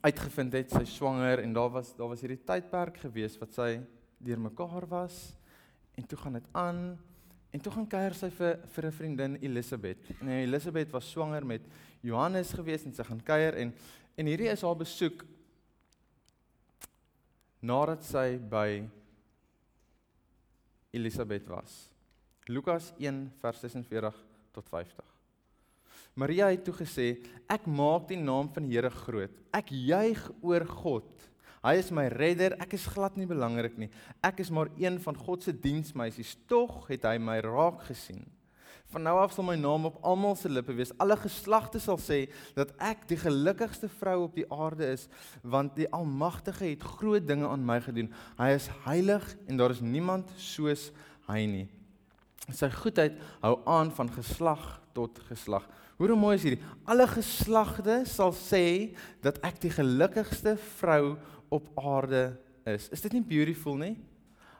uitgevind 0.00 0.52
het 0.52 0.70
sy 0.70 0.84
swanger 0.84 1.42
en 1.44 1.52
daar 1.52 1.70
was 1.70 1.94
daar 1.96 2.08
was 2.08 2.20
hierdie 2.20 2.44
tydperk 2.44 2.98
gewees 3.04 3.38
wat 3.38 3.54
sy 3.54 3.80
deurmekaar 4.18 4.88
was 4.90 5.36
en 5.94 6.06
toe 6.06 6.18
gaan 6.18 6.40
dit 6.40 6.48
aan 6.52 6.98
En 7.56 7.62
toe 7.62 7.72
gaan 7.72 7.86
kuier 7.88 8.12
sy 8.12 8.28
vir 8.36 8.58
vir 8.68 8.86
'n 8.86 8.92
vriendin 8.92 9.36
Elisabeth. 9.40 10.10
En 10.20 10.28
Elisabeth 10.28 10.90
was 10.92 11.10
swanger 11.10 11.46
met 11.46 11.62
Johannes 12.02 12.52
gewees 12.52 12.84
en 12.84 12.92
sy 12.92 13.02
gaan 13.02 13.22
kuier 13.22 13.54
en 13.54 13.72
en 14.16 14.26
hierdie 14.26 14.50
is 14.52 14.62
haar 14.62 14.76
besoek 14.76 15.24
nadat 17.60 18.04
sy 18.04 18.36
by 18.38 18.84
Elisabeth 20.92 21.48
was. 21.48 21.90
Lukas 22.46 22.92
1 22.98 23.32
vers 23.40 23.60
46 23.60 24.24
tot 24.52 24.68
50. 24.68 25.15
Maria 26.16 26.48
het 26.48 26.64
toe 26.64 26.74
gesê: 26.74 27.20
"Ek 27.46 27.66
maak 27.66 28.08
die 28.08 28.16
naam 28.16 28.48
van 28.48 28.64
die 28.64 28.76
Here 28.76 28.90
groot. 28.90 29.30
Ek 29.52 29.68
juig 29.68 30.30
oor 30.40 30.64
God. 30.64 31.04
Hy 31.62 31.74
is 31.76 31.90
my 31.90 32.06
redder. 32.08 32.54
Ek 32.62 32.72
is 32.72 32.86
glad 32.86 33.16
nie 33.16 33.26
belangrik 33.26 33.76
nie. 33.76 33.90
Ek 34.22 34.40
is 34.40 34.50
maar 34.50 34.70
een 34.78 34.98
van 35.02 35.16
God 35.16 35.42
se 35.42 35.52
diensmeisies. 35.52 36.36
Tog 36.48 36.86
het 36.88 37.04
hy 37.04 37.18
my 37.18 37.40
raak 37.40 37.82
gesien. 37.88 38.24
Van 38.94 39.02
nou 39.02 39.16
af 39.18 39.32
sal 39.34 39.44
my 39.44 39.56
naam 39.58 39.88
op 39.88 39.98
almal 40.06 40.36
se 40.38 40.48
lippe 40.48 40.72
wees. 40.72 40.92
Alle 41.02 41.16
geslagte 41.18 41.80
sal 41.82 41.98
sê 41.98 42.28
dat 42.54 42.70
ek 42.78 43.08
die 43.10 43.18
gelukkigste 43.18 43.90
vrou 43.98 44.22
op 44.28 44.36
die 44.38 44.46
aarde 44.52 44.86
is, 44.94 45.08
want 45.42 45.74
die 45.76 45.88
Almagtige 45.92 46.70
het 46.70 46.86
groot 46.96 47.26
dinge 47.26 47.48
aan 47.50 47.66
my 47.66 47.80
gedoen. 47.82 48.12
Hy 48.38 48.52
is 48.54 48.70
heilig 48.86 49.26
en 49.50 49.58
daar 49.58 49.74
is 49.74 49.82
niemand 49.82 50.30
soos 50.38 50.92
hy 51.26 51.42
nie. 51.50 51.66
Sy 52.54 52.68
goedheid 52.70 53.16
hou 53.42 53.56
aan 53.66 53.90
van 53.94 54.10
geslag 54.14 54.64
tot 54.94 55.18
geslag. 55.28 55.66
Hoe 55.96 56.14
mooi 56.14 56.36
is 56.36 56.44
hierdie? 56.44 56.64
Alle 56.84 57.06
geslagte 57.08 58.02
sal 58.08 58.34
sê 58.36 58.94
dat 59.24 59.40
ek 59.46 59.58
die 59.62 59.72
gelukkigste 59.72 60.54
vrou 60.76 61.16
op 61.52 61.70
aarde 61.80 62.36
is. 62.68 62.90
Is 62.92 63.02
dit 63.06 63.16
nie 63.16 63.24
beautiful 63.24 63.78
nie? 63.80 63.94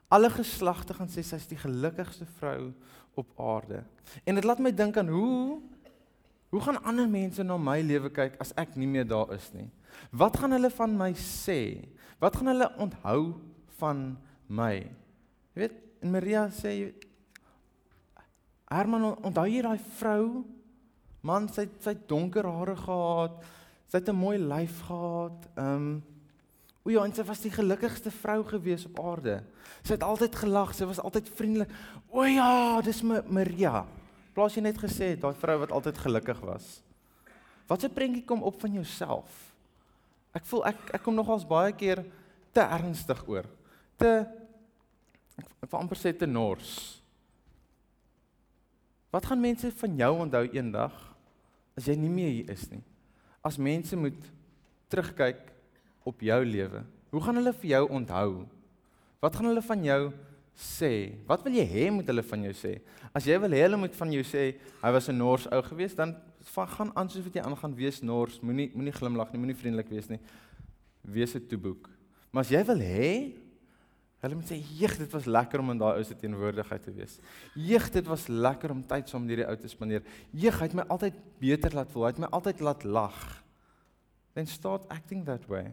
Alle 0.09 0.31
geslagte 0.33 0.97
gaan 0.97 1.11
sê 1.12 1.25
sy's 1.26 1.49
die 1.50 1.59
gelukkigste 1.61 2.26
vrou 2.38 2.73
op 3.21 3.33
aarde. 3.40 3.83
En 4.25 4.38
dit 4.38 4.47
laat 4.47 4.62
my 4.62 4.73
dink 4.73 4.97
aan 4.97 5.12
hoe 5.12 5.61
hoe 6.55 6.62
gaan 6.62 6.78
ander 6.87 7.09
mense 7.11 7.43
na 7.45 7.57
my 7.61 7.81
lewe 7.85 8.09
kyk 8.14 8.38
as 8.40 8.55
ek 8.57 8.76
nie 8.78 8.87
meer 8.88 9.05
daar 9.05 9.33
is 9.35 9.50
nie? 9.52 9.66
Wat 10.14 10.38
gaan 10.40 10.55
hulle 10.55 10.71
van 10.73 10.95
my 10.97 11.11
sê? 11.19 11.85
Wat 12.23 12.38
gaan 12.38 12.52
hulle 12.52 12.69
onthou 12.81 13.21
van 13.81 14.07
my? 14.49 14.87
Jy 15.52 15.64
weet, 15.66 15.75
en 16.00 16.14
Maria 16.14 16.47
sê 16.55 16.73
Herman 18.71 19.15
onthou 19.23 19.47
jy 19.47 19.63
daai 19.63 19.79
vrou? 19.99 20.45
Man, 21.23 21.49
sy 21.49 21.69
sy 21.81 21.95
donker 22.09 22.47
hare 22.47 22.77
gehad. 22.77 23.45
Sy 23.87 23.99
het 23.99 24.09
'n 24.09 24.17
mooi 24.17 24.39
lyf 24.39 24.83
gehad. 24.87 25.49
Ehm 25.57 25.77
um, 25.77 26.03
O 26.87 26.91
ja, 26.95 27.03
en 27.03 27.11
sy 27.11 27.25
was 27.27 27.41
die 27.43 27.51
gelukkigste 27.51 28.13
vrou 28.15 28.45
gewees 28.47 28.85
op 28.87 29.01
aarde. 29.03 29.41
Sy 29.83 29.97
het 29.97 30.05
altyd 30.07 30.37
gelag, 30.39 30.71
sy 30.75 30.87
was 30.87 31.01
altyd 31.03 31.29
vriendelik. 31.35 31.73
O 32.15 32.23
ja, 32.23 32.81
dis 32.87 33.03
my 33.03 33.25
Maria. 33.27 33.81
Plaas 34.37 34.55
jy 34.55 34.63
net 34.63 34.79
gesê 34.79 35.17
daai 35.19 35.35
vrou 35.35 35.57
wat 35.65 35.75
altyd 35.75 35.99
gelukkig 35.99 36.45
was. 36.47 36.83
Wat 37.67 37.83
'n 37.83 37.91
prentjie 37.91 38.25
kom 38.25 38.43
op 38.43 38.61
van 38.61 38.73
jouself. 38.73 39.55
Ek 40.33 40.47
voel 40.47 40.67
ek 40.67 40.95
ek 40.95 41.03
kom 41.03 41.15
nogals 41.15 41.47
baie 41.47 41.73
keer 41.73 42.05
te 42.53 42.61
ernstig 42.61 43.25
oor. 43.27 43.45
Te 43.99 44.27
ek, 45.37 45.71
wil 45.71 45.81
amper 45.81 45.97
sê 45.97 46.17
te 46.17 46.27
nors. 46.27 46.96
Wat 49.17 49.25
gaan 49.25 49.41
mense 49.41 49.71
van 49.73 49.97
jou 49.97 50.13
onthou 50.27 50.43
eendag 50.53 50.93
as 51.77 51.87
jy 51.89 51.95
nie 51.97 52.11
meer 52.13 52.33
hier 52.35 52.51
is 52.53 52.67
nie? 52.69 52.83
As 53.41 53.57
mense 53.57 53.97
moet 53.97 54.27
terugkyk 54.93 55.39
op 56.05 56.21
jou 56.21 56.37
lewe? 56.45 56.83
Hoe 57.15 57.23
gaan 57.25 57.41
hulle 57.41 57.55
vir 57.57 57.71
jou 57.71 57.81
onthou? 57.97 58.43
Wat 59.25 59.39
gaan 59.39 59.49
hulle 59.49 59.63
van 59.65 59.87
jou 59.89 60.03
sê? 60.53 60.91
Wat 61.25 61.47
wil 61.47 61.57
jy 61.57 61.65
hê 61.71 61.87
moet 61.95 62.13
hulle 62.13 62.27
van 62.29 62.45
jou 62.45 62.53
sê? 62.61 62.75
As 63.17 63.25
jy 63.25 63.39
wil 63.41 63.57
hê 63.57 63.63
hulle 63.65 63.81
moet 63.87 63.97
van 63.97 64.13
jou 64.19 64.27
sê 64.35 64.45
hy 64.83 64.93
was 64.99 65.09
'n 65.09 65.17
nors 65.17 65.49
ou 65.49 65.63
gewees, 65.63 65.97
dan 65.97 66.13
van 66.53 66.69
gaan 66.69 66.93
aan 66.93 67.09
soos 67.09 67.25
wat 67.25 67.41
jy 67.41 67.43
aangaan 67.43 67.75
wees 67.75 68.03
nors, 68.03 68.41
moenie 68.43 68.71
moenie 68.75 68.93
glimlag 68.93 69.33
nie, 69.33 69.41
moenie 69.41 69.57
vriendelik 69.57 69.89
wees 69.89 70.11
nie. 70.11 70.21
Wees 71.01 71.35
'n 71.35 71.47
toeboek. 71.49 71.89
Maar 72.31 72.45
as 72.45 72.51
jy 72.51 72.65
wil 72.65 72.81
hê 72.81 73.33
hulle 74.26 74.40
moet 74.40 74.50
sê, 74.50 74.59
"Jeg, 74.59 74.99
dit 74.99 75.12
was 75.12 75.25
lekker 75.25 75.61
om 75.61 75.71
in 75.71 75.78
daai 75.78 75.97
ou 75.97 76.04
se 76.04 76.14
teenwoordigheid 76.14 76.83
te 76.83 76.92
wees. 76.92 77.18
Jeg, 77.54 77.92
dit 77.92 78.06
was 78.06 78.28
lekker 78.28 78.71
om 78.71 78.83
tyd 78.83 79.09
saam 79.09 79.23
met 79.25 79.37
hierdie 79.37 79.49
ou 79.49 79.56
te 79.56 79.68
spandeer. 79.68 80.02
Jeg, 80.33 80.52
hy 80.52 80.66
het 80.66 80.75
my 80.75 80.85
altyd 80.88 81.14
beter 81.38 81.75
laat 81.75 81.90
voel. 81.90 82.04
Hy 82.04 82.11
het 82.11 82.18
my 82.18 82.30
altyd 82.30 82.61
laat 82.61 82.85
lag." 82.85 83.42
Then 84.35 84.47
start 84.47 84.88
acting 84.88 85.25
that 85.25 85.47
way 85.49 85.73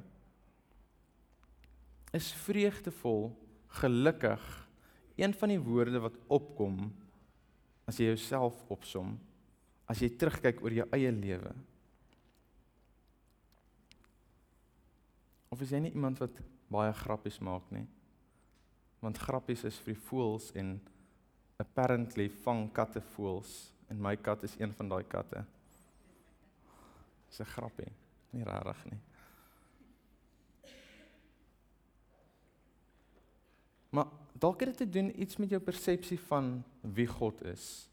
is 2.13 2.29
vreugdevol, 2.45 3.31
gelukkig. 3.81 4.41
Een 5.15 5.33
van 5.33 5.50
die 5.50 5.62
woorde 5.62 6.00
wat 6.01 6.17
opkom 6.27 6.91
as 7.89 7.98
jy 8.00 8.12
jouself 8.13 8.62
opsom, 8.72 9.15
as 9.89 10.01
jy 10.01 10.12
terugkyk 10.17 10.62
oor 10.63 10.75
jou 10.77 10.86
eie 10.95 11.12
lewe. 11.12 11.51
Of 15.53 15.62
is 15.65 15.74
jy 15.74 15.83
nie 15.83 15.93
iemand 15.93 16.22
wat 16.22 16.38
baie 16.74 16.93
grappies 17.01 17.41
maak 17.43 17.65
nie? 17.74 17.86
Want 19.03 19.19
grappies 19.19 19.65
is 19.67 19.77
vir 19.83 19.98
voels 20.07 20.51
en 20.55 20.77
apparently 21.60 22.29
vang 22.45 22.69
katte 22.72 23.01
voels 23.13 23.74
en 23.91 24.00
my 24.01 24.15
kat 24.15 24.45
is 24.48 24.55
een 24.60 24.72
van 24.77 24.89
daai 24.93 25.03
katte. 25.03 25.43
Dis 27.27 27.39
'n 27.39 27.51
grappie, 27.55 27.91
nie 28.31 28.43
rarig 28.43 28.86
nie. 28.86 29.00
Maar 33.89 34.07
dalk 34.33 34.60
het 34.60 34.69
dit 34.69 34.77
te 34.77 34.89
doen 34.89 35.22
iets 35.22 35.38
met 35.38 35.50
jou 35.50 35.62
persepsie 35.62 36.19
van 36.19 36.63
wie 36.81 37.07
God 37.07 37.43
is. 37.43 37.89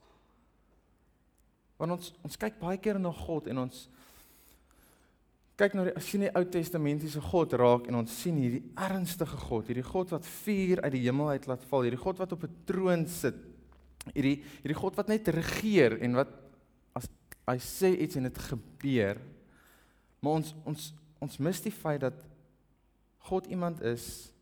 Want 1.77 1.93
ons 1.93 2.15
ons 2.23 2.37
kyk 2.37 2.59
baie 2.59 2.79
keer 2.79 3.01
na 3.01 3.13
God 3.13 3.47
en 3.47 3.59
ons 3.59 3.89
kyk 5.61 5.77
na 5.77 5.85
die 5.89 5.95
as 5.99 6.09
jy 6.09 6.23
die 6.23 6.33
Ou 6.39 6.45
Testamentiese 6.49 7.21
God 7.25 7.55
raak 7.61 7.89
en 7.91 7.99
ons 8.01 8.15
sien 8.23 8.37
hierdie 8.41 8.63
ernstige 8.81 9.39
God, 9.45 9.69
hierdie 9.69 9.87
God 9.87 10.15
wat 10.15 10.29
vuur 10.41 10.81
uit 10.85 10.93
die 10.95 11.03
hemel 11.05 11.35
uit 11.35 11.49
laat 11.51 11.67
val, 11.69 11.85
hierdie 11.85 12.01
God 12.01 12.21
wat 12.23 12.33
op 12.37 12.45
'n 12.45 12.57
troon 12.67 13.07
sit. 13.07 13.37
Hierdie 14.15 14.41
hierdie 14.63 14.81
God 14.81 14.97
wat 14.97 15.09
net 15.09 15.29
regeer 15.29 15.99
en 16.01 16.17
wat 16.17 16.33
as 16.97 17.09
hy 17.47 17.59
sê 17.59 17.93
iets 18.01 18.17
en 18.17 18.25
dit 18.25 18.39
gebeur. 18.39 19.21
Maar 20.21 20.33
ons 20.33 20.55
ons 20.65 20.93
ons 21.21 21.39
mis 21.39 21.61
die 21.61 21.73
feit 21.73 22.01
dat 22.01 22.17
God 23.29 23.47
iemand 23.47 23.83
is 23.83 24.33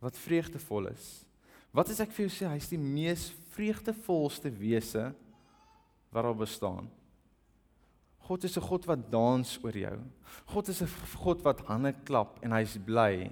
wat 0.00 0.16
vreugdevol 0.16 0.88
is. 0.92 1.24
Wat 1.72 1.88
as 1.88 2.00
ek 2.00 2.12
vir 2.12 2.28
jou 2.28 2.32
sê 2.36 2.50
hy's 2.52 2.68
die 2.68 2.78
mees 2.78 3.32
vreugdevolste 3.54 4.50
wese 4.50 5.14
wat 6.12 6.22
daar 6.22 6.36
bestaan? 6.36 6.90
God 8.24 8.44
is 8.44 8.56
'n 8.56 8.60
God 8.60 8.84
wat 8.86 9.10
dans 9.10 9.58
oor 9.62 9.76
jou. 9.76 9.98
God 10.46 10.68
is 10.68 10.82
'n 10.82 10.88
God 11.22 11.42
wat 11.42 11.60
hande 11.66 11.94
klap 12.04 12.38
en 12.42 12.52
hy's 12.52 12.76
bly. 12.76 13.30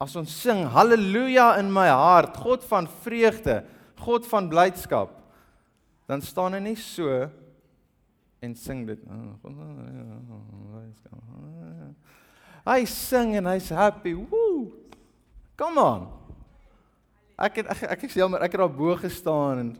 As 0.00 0.14
ons 0.16 0.30
sing 0.30 0.64
haleluja 0.64 1.58
in 1.58 1.72
my 1.72 1.88
hart, 1.88 2.36
God 2.36 2.62
van 2.64 2.86
vreugde, 2.86 3.64
God 3.96 4.26
van 4.26 4.48
blydskap, 4.48 5.10
dan 6.06 6.20
staan 6.20 6.52
hy 6.52 6.60
nie 6.60 6.76
so 6.76 7.30
en 8.40 8.54
sing 8.54 8.86
dit. 8.86 8.98
Hy 12.66 12.84
sing 12.84 13.36
en 13.36 13.46
hy's 13.46 13.70
happy. 13.70 14.14
Woo! 14.14 14.72
Come 15.56 15.80
on. 15.80 16.08
Ek 17.38 17.56
het 17.56 17.66
ek, 17.66 17.82
ek 17.82 18.02
is 18.04 18.14
jammer, 18.14 18.42
ek 18.42 18.52
het 18.52 18.60
daar 18.60 18.70
bo 18.70 18.94
gestaan 18.96 19.58
en 19.58 19.76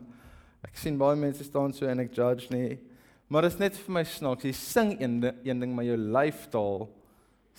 ek 0.63 0.75
sien 0.75 0.97
baie 0.97 1.15
mense 1.15 1.43
staan 1.43 1.73
so 1.73 1.87
en 1.87 1.99
ek 1.99 2.13
judge 2.15 2.51
nie. 2.51 2.79
Maar 3.29 3.45
dit 3.45 3.53
is 3.53 3.59
net 3.61 3.75
vir 3.77 3.93
my 3.93 4.01
snaaks. 4.09 4.47
Jy 4.47 4.55
sing 4.57 4.95
een 4.97 5.19
een 5.45 5.59
ding 5.61 5.75
maar 5.75 5.85
jou 5.85 5.97
lyfstaal 5.97 6.87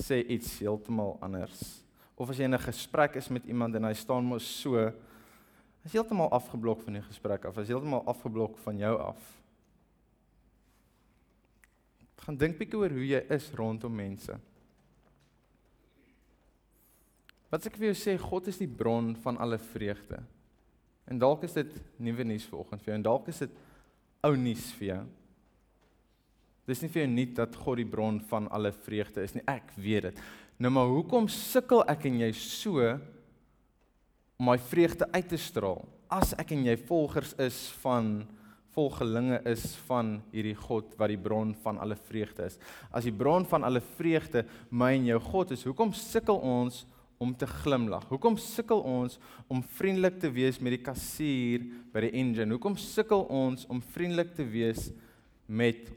sê 0.00 0.18
iets 0.26 0.56
heeltemal 0.58 1.14
anders. 1.22 1.60
Of 2.18 2.32
as 2.32 2.40
jy 2.40 2.48
in 2.48 2.54
'n 2.54 2.66
gesprek 2.66 3.14
is 3.16 3.28
met 3.28 3.44
iemand 3.46 3.74
en 3.74 3.84
hy 3.84 3.94
staan 3.94 4.24
mos 4.24 4.44
so 4.44 4.92
is 5.84 5.92
heeltemal 5.92 6.30
afgeblok 6.30 6.82
van 6.82 6.92
die 6.92 7.02
gesprek 7.02 7.44
af. 7.44 7.58
Is 7.58 7.68
heeltemal 7.68 8.04
afgeblok 8.04 8.58
van 8.58 8.78
jou 8.78 8.98
af. 8.98 9.42
Gaan 12.16 12.36
dink 12.36 12.58
bietjie 12.58 12.78
oor 12.78 12.90
hoe 12.90 13.06
jy 13.06 13.24
is 13.30 13.50
rondom 13.56 13.94
mense. 13.94 14.34
Wat 17.48 17.66
ek 17.66 17.76
vir 17.76 17.94
jou 17.94 17.94
sê, 17.94 18.18
God 18.18 18.46
is 18.46 18.58
die 18.58 18.68
bron 18.68 19.16
van 19.16 19.38
alle 19.38 19.58
vreugde. 19.58 20.20
En 21.06 21.18
dalk 21.18 21.42
is 21.42 21.52
dit 21.52 21.80
nuwe 21.96 22.24
nuus 22.24 22.44
vanoggend 22.44 22.82
vir 22.82 22.92
jou 22.92 22.98
en 22.98 23.02
dalk 23.02 23.28
is 23.28 23.38
dit 23.38 23.50
ou 24.22 24.36
nuus 24.36 24.72
vir 24.72 24.86
jou. 24.88 25.06
Dis 26.70 26.84
nie 26.84 26.90
vir 26.92 27.02
jou 27.02 27.10
nuut 27.10 27.32
dat 27.34 27.56
God 27.64 27.80
die 27.80 27.88
bron 27.88 28.20
van 28.30 28.46
alle 28.54 28.70
vreugde 28.86 29.24
is 29.26 29.34
nie. 29.34 29.42
Ek 29.50 29.72
weet 29.74 30.10
dit. 30.10 30.20
Nou 30.62 30.70
maar 30.74 30.90
hoekom 30.92 31.26
sukkel 31.32 31.82
ek 31.90 32.04
en 32.06 32.20
jy 32.22 32.30
so 32.36 32.84
om 34.40 34.48
my 34.48 34.56
vreugde 34.70 35.08
uit 35.12 35.26
te 35.28 35.38
straal 35.40 35.82
as 36.10 36.34
ek 36.38 36.52
en 36.56 36.62
jy 36.66 36.76
volgers 36.88 37.32
is 37.42 37.58
van 37.82 38.20
volgelinge 38.74 39.40
is 39.50 39.64
van 39.88 40.16
hierdie 40.30 40.56
God 40.58 40.94
wat 40.98 41.10
die 41.10 41.18
bron 41.18 41.52
van 41.64 41.78
alle 41.82 41.96
vreugde 41.98 42.46
is. 42.46 42.58
As 42.94 43.06
die 43.06 43.14
bron 43.14 43.46
van 43.50 43.66
alle 43.66 43.82
vreugde 43.98 44.44
my 44.70 44.92
en 44.98 45.08
jou 45.10 45.18
God 45.26 45.54
is, 45.56 45.66
hoekom 45.66 45.94
sukkel 45.96 46.38
ons 46.38 46.84
om 47.20 47.34
te 47.36 47.48
glimlag? 47.50 48.06
Hoekom 48.10 48.38
sukkel 48.40 48.82
ons 48.86 49.18
om 49.50 49.62
vriendelik 49.76 50.20
te 50.22 50.30
wees 50.32 50.60
met 50.62 50.76
die 50.76 50.84
kassier 50.86 51.66
by 51.92 52.06
die 52.06 52.14
engine? 52.22 52.54
Hoekom 52.54 52.78
sukkel 52.78 53.26
ons 53.26 53.66
om 53.70 53.82
vriendelik 53.94 54.34
te 54.38 54.46
wees 54.46 54.88
met 54.90 55.10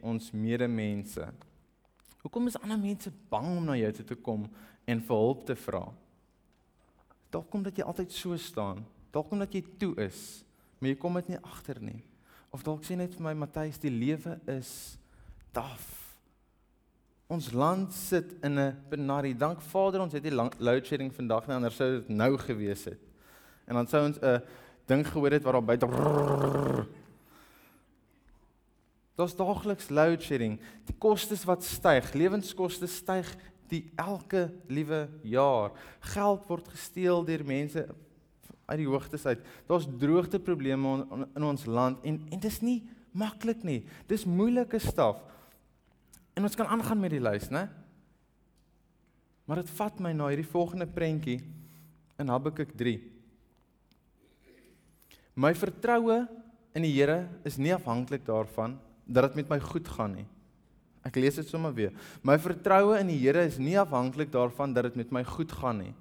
ons 0.02 0.32
medemense? 0.32 1.28
Hoekom 2.24 2.48
is 2.48 2.58
ander 2.62 2.80
mense 2.80 3.12
bang 3.30 3.50
om 3.58 3.66
na 3.68 3.76
jou 3.78 3.92
toe 3.92 4.06
te 4.06 4.16
kom 4.16 4.48
en 4.88 5.02
vir 5.04 5.18
hulp 5.20 5.46
te 5.46 5.56
vra? 5.56 5.84
Dalk 7.34 7.54
omdat 7.54 7.78
jy 7.78 7.86
altyd 7.86 8.12
so 8.16 8.38
staan, 8.38 8.84
dalk 9.14 9.32
omdat 9.32 9.54
jy 9.54 9.64
toe 9.80 9.94
is, 10.02 10.44
maar 10.80 10.94
jy 10.94 10.98
kom 11.02 11.20
dit 11.20 11.34
nie 11.34 11.42
agter 11.44 11.82
nie. 11.82 12.02
Of 12.54 12.64
dalk 12.66 12.86
sê 12.86 12.96
net 12.98 13.16
vir 13.18 13.26
my 13.26 13.34
Matthys, 13.34 13.82
die 13.82 13.94
lewe 13.94 14.38
is 14.54 14.96
taaf. 15.54 15.90
Ons 17.34 17.52
land 17.54 17.94
sit 17.94 18.34
in 18.44 18.60
'n 18.60 18.78
benarie. 18.90 19.34
Dank 19.34 19.62
Vader, 19.62 20.02
ons 20.02 20.14
het 20.14 20.24
nie 20.24 20.32
load 20.32 20.86
shedding 20.86 21.12
vandag 21.12 21.48
nie, 21.48 21.56
anders 21.56 21.76
sou 21.76 22.00
dit 22.00 22.10
nou 22.10 22.38
gewees 22.38 22.86
het. 22.86 23.00
En 23.68 23.76
dan 23.76 23.88
sou 23.88 24.06
ons 24.06 24.18
'n 24.22 24.42
ding 24.88 25.08
gehoor 25.08 25.32
het 25.32 25.44
waar 25.44 25.54
daar 25.54 25.64
buite 25.64 25.88
Daar's 29.16 29.36
daagliks 29.38 29.92
load 29.94 30.24
shedding. 30.26 30.58
Die 30.88 30.96
kostes 30.98 31.44
wat 31.46 31.66
styg, 31.66 32.14
lewenskoste 32.18 32.90
styg 32.90 33.30
die 33.70 33.84
elke 34.00 34.48
liewe 34.70 35.06
jaar. 35.26 35.74
Geld 36.14 36.48
word 36.50 36.72
gesteel 36.74 37.22
deur 37.26 37.46
mense 37.46 37.86
uit 38.66 38.80
die 38.80 38.90
hoogtes 38.90 39.26
uit. 39.30 39.44
Daar's 39.70 39.86
droogte 40.00 40.40
probleme 40.42 40.96
in 41.36 41.46
ons 41.46 41.66
land 41.70 42.02
en 42.08 42.20
en 42.32 42.42
dis 42.42 42.60
nie 42.66 42.80
maklik 43.14 43.62
nie. 43.64 43.84
Dis 44.10 44.26
moeilike 44.26 44.80
staf. 44.82 45.22
En 46.34 46.48
ons 46.48 46.58
kan 46.58 46.70
aangaan 46.74 47.02
met 47.02 47.14
die 47.14 47.22
lys, 47.22 47.52
né? 47.54 47.68
Maar 49.46 49.62
dit 49.62 49.74
vat 49.78 50.00
my 50.02 50.14
na 50.16 50.32
hierdie 50.32 50.48
volgende 50.48 50.88
prentjie 50.90 51.42
in 52.18 52.32
Habakuk 52.32 52.72
3. 52.80 52.96
My 55.36 55.52
vertroue 55.58 56.24
in 56.74 56.86
die 56.86 56.94
Here 56.96 57.28
is 57.46 57.60
nie 57.62 57.74
afhanklik 57.76 58.26
daarvan 58.26 58.80
dat 59.06 59.30
dit 59.30 59.42
met 59.42 59.50
my 59.50 59.60
goed 59.60 59.88
gaan 59.88 60.16
nie. 60.16 60.28
Ek 61.04 61.18
lees 61.20 61.36
dit 61.36 61.48
sommer 61.48 61.74
weer. 61.76 61.92
My 62.24 62.38
vertroue 62.40 63.00
in 63.00 63.12
die 63.12 63.20
Here 63.20 63.44
is 63.44 63.60
nie 63.60 63.76
afhanklik 63.80 64.32
daarvan 64.32 64.74
dat 64.74 64.88
dit 64.92 64.96
met 64.96 65.12
my 65.12 65.24
goed 65.28 65.52
gaan 65.52 65.84
nie. 65.84 65.94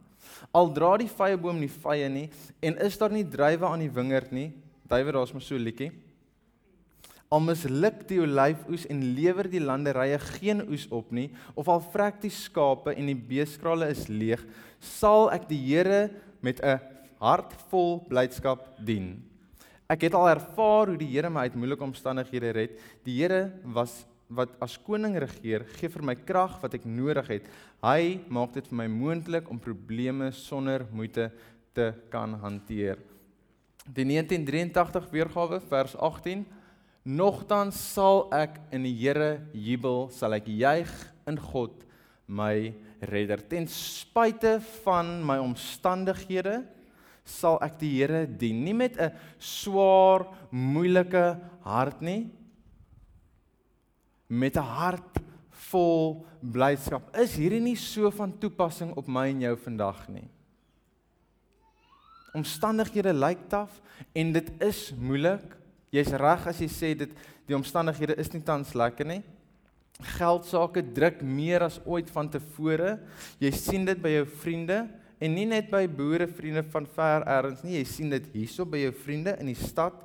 Al 0.55 0.71
dra 0.73 0.95
die 1.01 1.11
vyeboom 1.11 1.59
nie 1.59 1.73
vye 1.83 2.09
nie 2.09 2.29
en 2.63 2.79
is 2.79 2.99
daar 2.99 3.11
nie 3.11 3.27
druiwe 3.27 3.67
aan 3.67 3.83
die 3.83 3.91
wingerd 3.91 4.31
nie. 4.33 4.53
Duiwer 4.89 5.19
daar's 5.19 5.35
mos 5.35 5.49
so 5.51 5.59
liedjie 5.59 5.91
al 7.33 7.41
misluk 7.41 8.03
die 8.11 8.21
olyfoes 8.21 8.85
en 8.93 9.01
lewer 9.17 9.49
die 9.49 9.63
landerye 9.63 10.19
geen 10.37 10.61
oes 10.67 10.85
op 10.93 11.13
nie 11.17 11.31
of 11.57 11.71
al 11.73 11.81
vrek 11.95 12.21
die 12.25 12.33
skape 12.33 12.93
en 12.93 13.09
die 13.09 13.17
beeskrale 13.17 13.89
is 13.95 14.05
leeg 14.13 14.43
sal 14.83 15.31
ek 15.33 15.49
die 15.49 15.61
Here 15.63 16.11
met 16.45 16.61
'n 16.61 16.81
hart 17.23 17.55
vol 17.71 18.03
blydskap 18.11 18.77
dien 18.85 19.23
ek 19.93 20.09
het 20.09 20.17
al 20.17 20.31
ervaar 20.33 20.93
hoe 20.93 20.99
die 21.01 21.11
Here 21.13 21.31
my 21.31 21.47
uit 21.47 21.59
moeilike 21.59 21.85
omstandighede 21.85 22.53
red. 22.57 22.81
Die 23.05 23.19
Here 23.21 23.51
was 23.75 24.03
wat 24.33 24.55
as 24.65 24.79
koning 24.81 25.19
regeer 25.21 25.67
gee 25.77 25.91
vir 25.93 26.05
my 26.09 26.15
krag 26.17 26.57
wat 26.63 26.79
ek 26.79 26.87
nodig 26.89 27.29
het. 27.29 27.49
Hy 27.85 28.23
maak 28.33 28.55
dit 28.57 28.69
vir 28.71 28.79
my 28.81 28.89
moontlik 28.89 29.51
om 29.53 29.61
probleme 29.61 30.31
sonder 30.33 30.87
moeite 30.91 31.29
te 31.77 31.93
kan 32.13 32.39
hanteer. 32.41 32.97
Die 33.85 34.07
1983 34.09 35.11
weergawe 35.13 35.61
vers 35.69 35.97
18 35.99 36.47
Nogtans 37.03 37.75
sal 37.75 38.29
ek 38.31 38.61
in 38.71 38.85
die 38.87 38.95
Here 38.95 39.41
jubel, 39.59 40.07
sal 40.15 40.37
ek 40.37 40.47
juig 40.47 40.91
in 41.27 41.39
God 41.51 41.81
my 42.31 42.71
redder. 43.11 43.43
Ten 43.43 43.67
spyte 43.67 44.61
van 44.85 45.17
my 45.27 45.41
omstandighede 45.43 46.61
sal 47.25 47.59
ek 47.63 47.79
die 47.81 47.91
Here 48.01 48.27
dien, 48.27 48.65
nie 48.65 48.75
met 48.75 48.99
'n 48.99 49.13
swaar, 49.39 50.27
moeilike 50.51 51.39
hart 51.63 52.01
nie, 52.03 52.31
met 54.29 54.57
'n 54.57 54.63
hart 54.63 55.19
vol 55.71 56.27
blydskap. 56.41 57.15
Is 57.17 57.37
hierdie 57.37 57.61
nie 57.61 57.77
so 57.77 58.11
van 58.11 58.33
toepassing 58.39 58.95
op 58.97 59.07
my 59.07 59.29
en 59.29 59.41
jou 59.41 59.57
vandag 59.57 60.09
nie? 60.09 60.29
Omstandighede 62.35 63.13
lyk 63.13 63.49
taaf 63.49 63.81
en 64.15 64.33
dit 64.33 64.49
is 64.63 64.93
moeilik. 64.97 65.57
Jy's 65.93 66.13
reg 66.17 66.47
as 66.47 66.59
jy 66.59 66.69
sê 66.69 66.95
dit 66.97 67.11
die 67.47 67.57
omstandighede 67.57 68.17
is 68.19 68.33
nie 68.33 68.43
tans 68.43 68.73
lekker 68.75 69.07
nie. 69.07 69.23
Geldsaake 70.17 70.83
druk 70.95 71.21
meer 71.23 71.63
as 71.63 71.79
ooit 71.85 72.09
van 72.11 72.31
tevore. 72.33 72.99
Jy 73.39 73.51
sien 73.53 73.85
dit 73.85 74.01
by 74.03 74.09
jou 74.09 74.25
vriende 74.27 74.89
en 75.23 75.35
nie 75.37 75.47
net 75.47 75.71
by 75.71 75.85
boere 75.87 76.27
vriende 76.27 76.65
van 76.73 76.87
ver 76.97 77.25
ergens 77.31 77.63
nie. 77.63 77.77
Jy 77.79 77.85
sien 77.87 78.13
dit 78.13 78.27
hierso 78.35 78.67
by 78.67 78.81
jou 78.83 78.93
vriende 79.05 79.37
in 79.41 79.53
die 79.53 79.59
stad. 79.59 80.01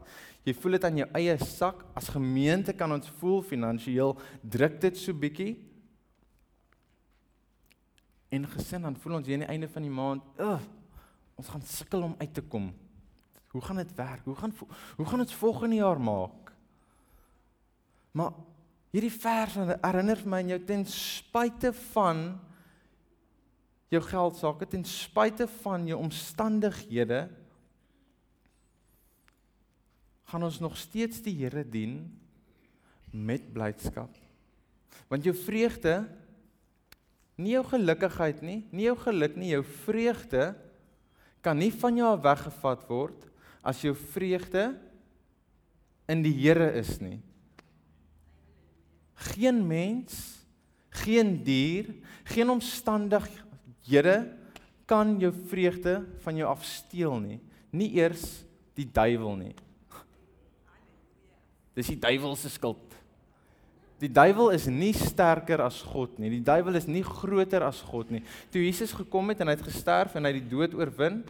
Jy 0.48 0.54
voel 0.56 0.78
dit 0.78 0.86
aan 0.88 1.00
jou 1.02 1.08
eie 1.18 1.36
sak. 1.42 1.82
As 1.98 2.12
gemeente 2.14 2.76
kan 2.78 2.94
ons 2.94 3.10
voel 3.20 3.42
finansiëel 3.46 4.14
druk 4.42 4.78
dit 4.86 5.00
so 5.00 5.18
bietjie. 5.18 5.56
En 8.32 8.46
gesin 8.54 8.86
dan 8.86 8.98
voel 9.02 9.20
ons 9.20 9.28
hier 9.28 9.40
aan 9.40 9.46
die 9.48 9.54
einde 9.56 9.70
van 9.72 9.86
die 9.88 9.94
maand, 9.94 10.26
ugh, 10.44 10.64
ons 11.40 11.50
gaan 11.54 11.64
sukkel 11.66 12.04
om 12.10 12.16
uit 12.20 12.34
te 12.36 12.44
kom. 12.44 12.72
Hoe 13.56 13.62
gaan 13.64 13.80
dit 13.82 13.94
werk? 13.98 14.26
Hoe 14.28 14.36
gaan 14.36 14.54
hoe 14.98 15.06
gaan 15.08 15.24
ons 15.24 15.36
volgende 15.36 15.80
jaar 15.80 16.02
maak? 16.02 16.52
Maar 18.12 18.36
hierdie 18.94 19.14
vers 19.14 19.56
herinner 19.82 20.22
my 20.26 20.42
aan 20.42 20.52
jou 20.56 20.60
ten 20.68 20.84
spyte 20.90 21.72
van 21.94 22.28
jou 23.92 24.02
geld 24.04 24.40
sake, 24.40 24.68
ten 24.68 24.84
spyte 24.88 25.48
van 25.62 25.88
jou 25.88 26.00
omstandighede 26.00 27.28
gaan 30.28 30.44
ons 30.44 30.60
nog 30.60 30.76
steeds 30.76 31.22
die 31.24 31.38
Here 31.40 31.64
dien 31.64 32.02
met 33.16 33.46
blydskap. 33.56 34.12
Want 35.08 35.24
jou 35.24 35.32
vreugde 35.36 36.02
nie 37.40 37.54
jou 37.54 37.64
gelukigheid 37.70 38.42
nie, 38.44 38.60
nie 38.76 38.90
jou 38.90 38.98
geluk 39.00 39.38
nie, 39.40 39.54
jou 39.54 39.64
vreugde 39.86 40.50
kan 41.46 41.56
nie 41.56 41.72
van 41.72 41.96
jou 41.96 42.12
weggevat 42.26 42.84
word 42.90 43.24
as 43.64 43.80
jou 43.86 43.94
vreugde 43.96 44.72
in 46.12 46.26
die 46.26 46.36
Here 46.42 46.74
is 46.76 46.98
nie. 47.00 47.22
Geen 49.32 49.64
mens, 49.64 50.44
geen 50.92 51.38
dier, 51.46 51.94
geen 52.28 52.52
omstandighede 52.52 53.47
kan 54.88 55.16
jou 55.20 55.32
vreugde 55.52 56.02
van 56.24 56.40
jou 56.40 56.50
afsteel 56.50 57.18
nie. 57.24 57.40
Nie 57.72 57.90
eers 58.00 58.44
die 58.78 58.88
duiwel 58.88 59.36
nie. 59.40 59.56
Dis 61.78 61.92
die 61.94 62.00
duiwel 62.00 62.36
se 62.40 62.52
skuld. 62.52 62.84
Die 63.98 64.12
duiwel 64.14 64.52
is 64.54 64.68
nie 64.70 64.94
sterker 64.94 65.64
as 65.66 65.80
God 65.82 66.20
nie. 66.22 66.30
Die 66.36 66.46
duiwel 66.46 66.78
is 66.78 66.86
nie 66.86 67.02
groter 67.06 67.66
as 67.66 67.80
God 67.82 68.12
nie. 68.14 68.22
Toe 68.54 68.62
Jesus 68.62 68.94
gekom 68.94 69.34
het 69.34 69.42
en 69.42 69.50
hy 69.50 69.58
het 69.58 69.66
gesterf 69.66 70.14
en 70.20 70.30
hy 70.30 70.36
die 70.38 70.50
dood 70.52 70.76
oorwin, 70.78 71.24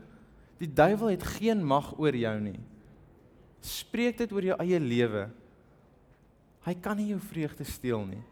Die 0.57 0.69
duiwel 0.73 1.13
het 1.13 1.25
geen 1.37 1.61
mag 1.65 1.91
oor 1.99 2.15
jou 2.17 2.33
nie. 2.41 2.57
Spreek 3.61 4.17
dit 4.17 4.31
oor 4.33 4.45
jou 4.51 4.57
eie 4.63 4.79
lewe. 4.81 5.27
Hy 6.65 6.73
kan 6.81 6.97
nie 6.97 7.11
jou 7.11 7.19
vreugde 7.21 7.65
steel 7.67 8.03
nie. 8.09 8.23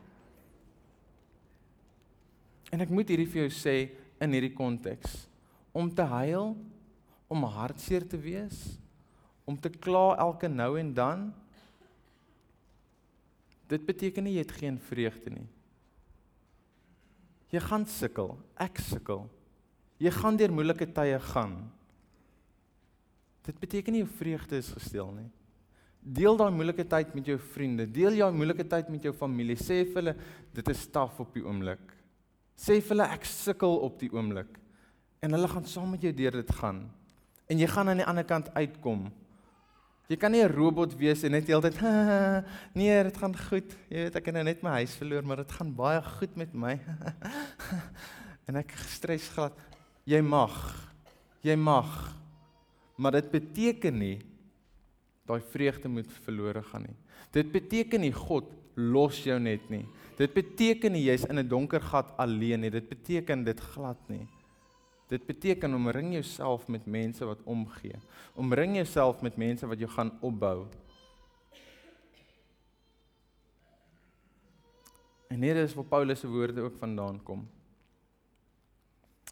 En 2.73 2.81
ek 2.81 2.91
moet 2.91 3.13
hierdie 3.13 3.29
vir 3.29 3.45
jou 3.45 3.51
sê 3.53 3.75
in 4.23 4.36
hierdie 4.36 4.54
konteks 4.56 5.25
om 5.75 5.89
te 5.91 6.06
huil, 6.08 6.54
om 7.28 7.47
hartseer 7.51 8.06
te 8.08 8.17
wees, 8.21 8.78
om 9.43 9.58
te 9.60 9.69
kla 9.69 10.15
elke 10.23 10.47
nou 10.47 10.78
en 10.80 10.93
dan. 10.95 11.25
Dit 13.67 13.84
beteken 13.84 14.23
nie 14.23 14.38
jy 14.38 14.45
het 14.45 14.56
geen 14.56 14.78
vreugde 14.80 15.34
nie. 15.36 15.47
Jy 17.51 17.62
gaan 17.67 17.86
sukkel, 17.89 18.34
ek 18.60 18.80
sukkel. 18.84 19.25
Jy 20.01 20.12
gaan 20.15 20.38
deur 20.39 20.54
moeilike 20.56 20.88
tye 20.95 21.19
gaan. 21.32 21.58
Dit 23.45 23.60
beteken 23.62 23.93
nie 23.93 24.01
jou 24.04 24.12
vreugde 24.17 24.60
is 24.60 24.71
gesteel 24.73 25.12
nie. 25.15 25.28
Deel 26.06 26.38
daai 26.38 26.51
moeilike 26.54 26.86
tyd 26.86 27.13
met 27.17 27.28
jou 27.30 27.38
vriende, 27.56 27.88
deel 27.89 28.17
jou 28.19 28.28
moeilike 28.34 28.65
tyd 28.69 28.89
met 28.93 29.06
jou 29.06 29.13
familie. 29.17 29.58
Sê 29.58 29.84
vir 29.86 30.01
hulle 30.01 30.15
dit 30.54 30.71
is 30.73 30.88
taaf 30.93 31.19
op 31.21 31.32
die 31.34 31.43
oomblik. 31.45 31.94
Sê 32.55 32.79
vir 32.79 32.95
hulle 32.95 33.07
ek 33.11 33.27
sukkel 33.27 33.81
op 33.85 33.99
die 33.99 34.09
oomblik. 34.13 34.57
En 35.23 35.35
hulle 35.35 35.49
gaan 35.51 35.67
saam 35.67 35.91
met 35.95 36.03
jou 36.05 36.13
deur 36.15 36.39
dit 36.39 36.55
gaan. 36.59 36.85
En 37.51 37.59
jy 37.59 37.67
gaan 37.69 37.91
aan 37.91 38.01
die 38.01 38.07
ander 38.07 38.25
kant 38.27 38.49
uitkom. 38.55 39.09
Jy 40.05 40.17
kan 40.21 40.31
nie 40.31 40.43
'n 40.43 40.53
robot 40.53 40.93
wees 40.97 41.23
en 41.23 41.31
net 41.31 41.47
heeltyd 41.47 41.81
nee, 42.77 43.03
dit 43.03 43.17
gaan 43.17 43.35
goed. 43.35 43.73
Jy 43.89 44.05
weet 44.05 44.15
ek 44.15 44.25
het 44.25 44.35
nou 44.35 44.43
net 44.43 44.61
my 44.61 44.69
huis 44.81 44.93
verloor, 44.95 45.23
maar 45.25 45.37
dit 45.37 45.51
gaan 45.51 45.73
baie 45.75 46.01
goed 46.01 46.35
met 46.37 46.53
my. 46.53 46.79
en 48.47 48.55
ek 48.55 48.71
gestres 48.71 49.29
glad. 49.33 49.57
Jy 50.05 50.21
mag. 50.21 50.53
Jy 51.41 51.55
mag. 51.55 52.13
Maar 52.97 53.17
dit 53.17 53.31
beteken 53.31 53.97
nie 53.97 54.19
daai 55.25 55.41
vreugde 55.41 55.89
moet 55.89 56.11
verlore 56.25 56.61
gaan 56.61 56.85
nie. 56.85 56.97
Dit 57.33 57.51
beteken 57.51 58.01
nie 58.01 58.13
God 58.13 58.51
los 58.77 59.23
jou 59.25 59.39
net 59.39 59.69
nie. 59.73 59.87
Dit 60.15 60.34
beteken 60.34 60.93
nie 60.95 61.04
jy's 61.04 61.25
in 61.28 61.39
'n 61.39 61.47
donker 61.47 61.82
gat 61.82 62.13
alleen 62.17 62.62
nie. 62.62 62.69
Dit 62.69 62.89
beteken 62.89 63.43
dit 63.43 63.60
glad 63.60 63.99
nie. 64.10 64.28
Dit 65.08 65.25
beteken 65.25 65.73
omring 65.73 66.13
jouself 66.13 66.67
met 66.67 66.86
mense 66.86 67.25
wat 67.25 67.43
omgee. 67.43 67.99
Omring 68.36 68.75
jouself 68.75 69.21
met 69.21 69.38
mense 69.38 69.67
wat 69.67 69.80
jou 69.80 69.89
gaan 69.89 70.12
opbou. 70.21 70.65
En 75.28 75.41
hier 75.41 75.56
is 75.56 75.73
waar 75.73 75.86
Paulus 75.86 76.19
se 76.19 76.28
woorde 76.28 76.62
ook 76.62 76.78
vandaan 76.78 77.23
kom. 77.23 77.47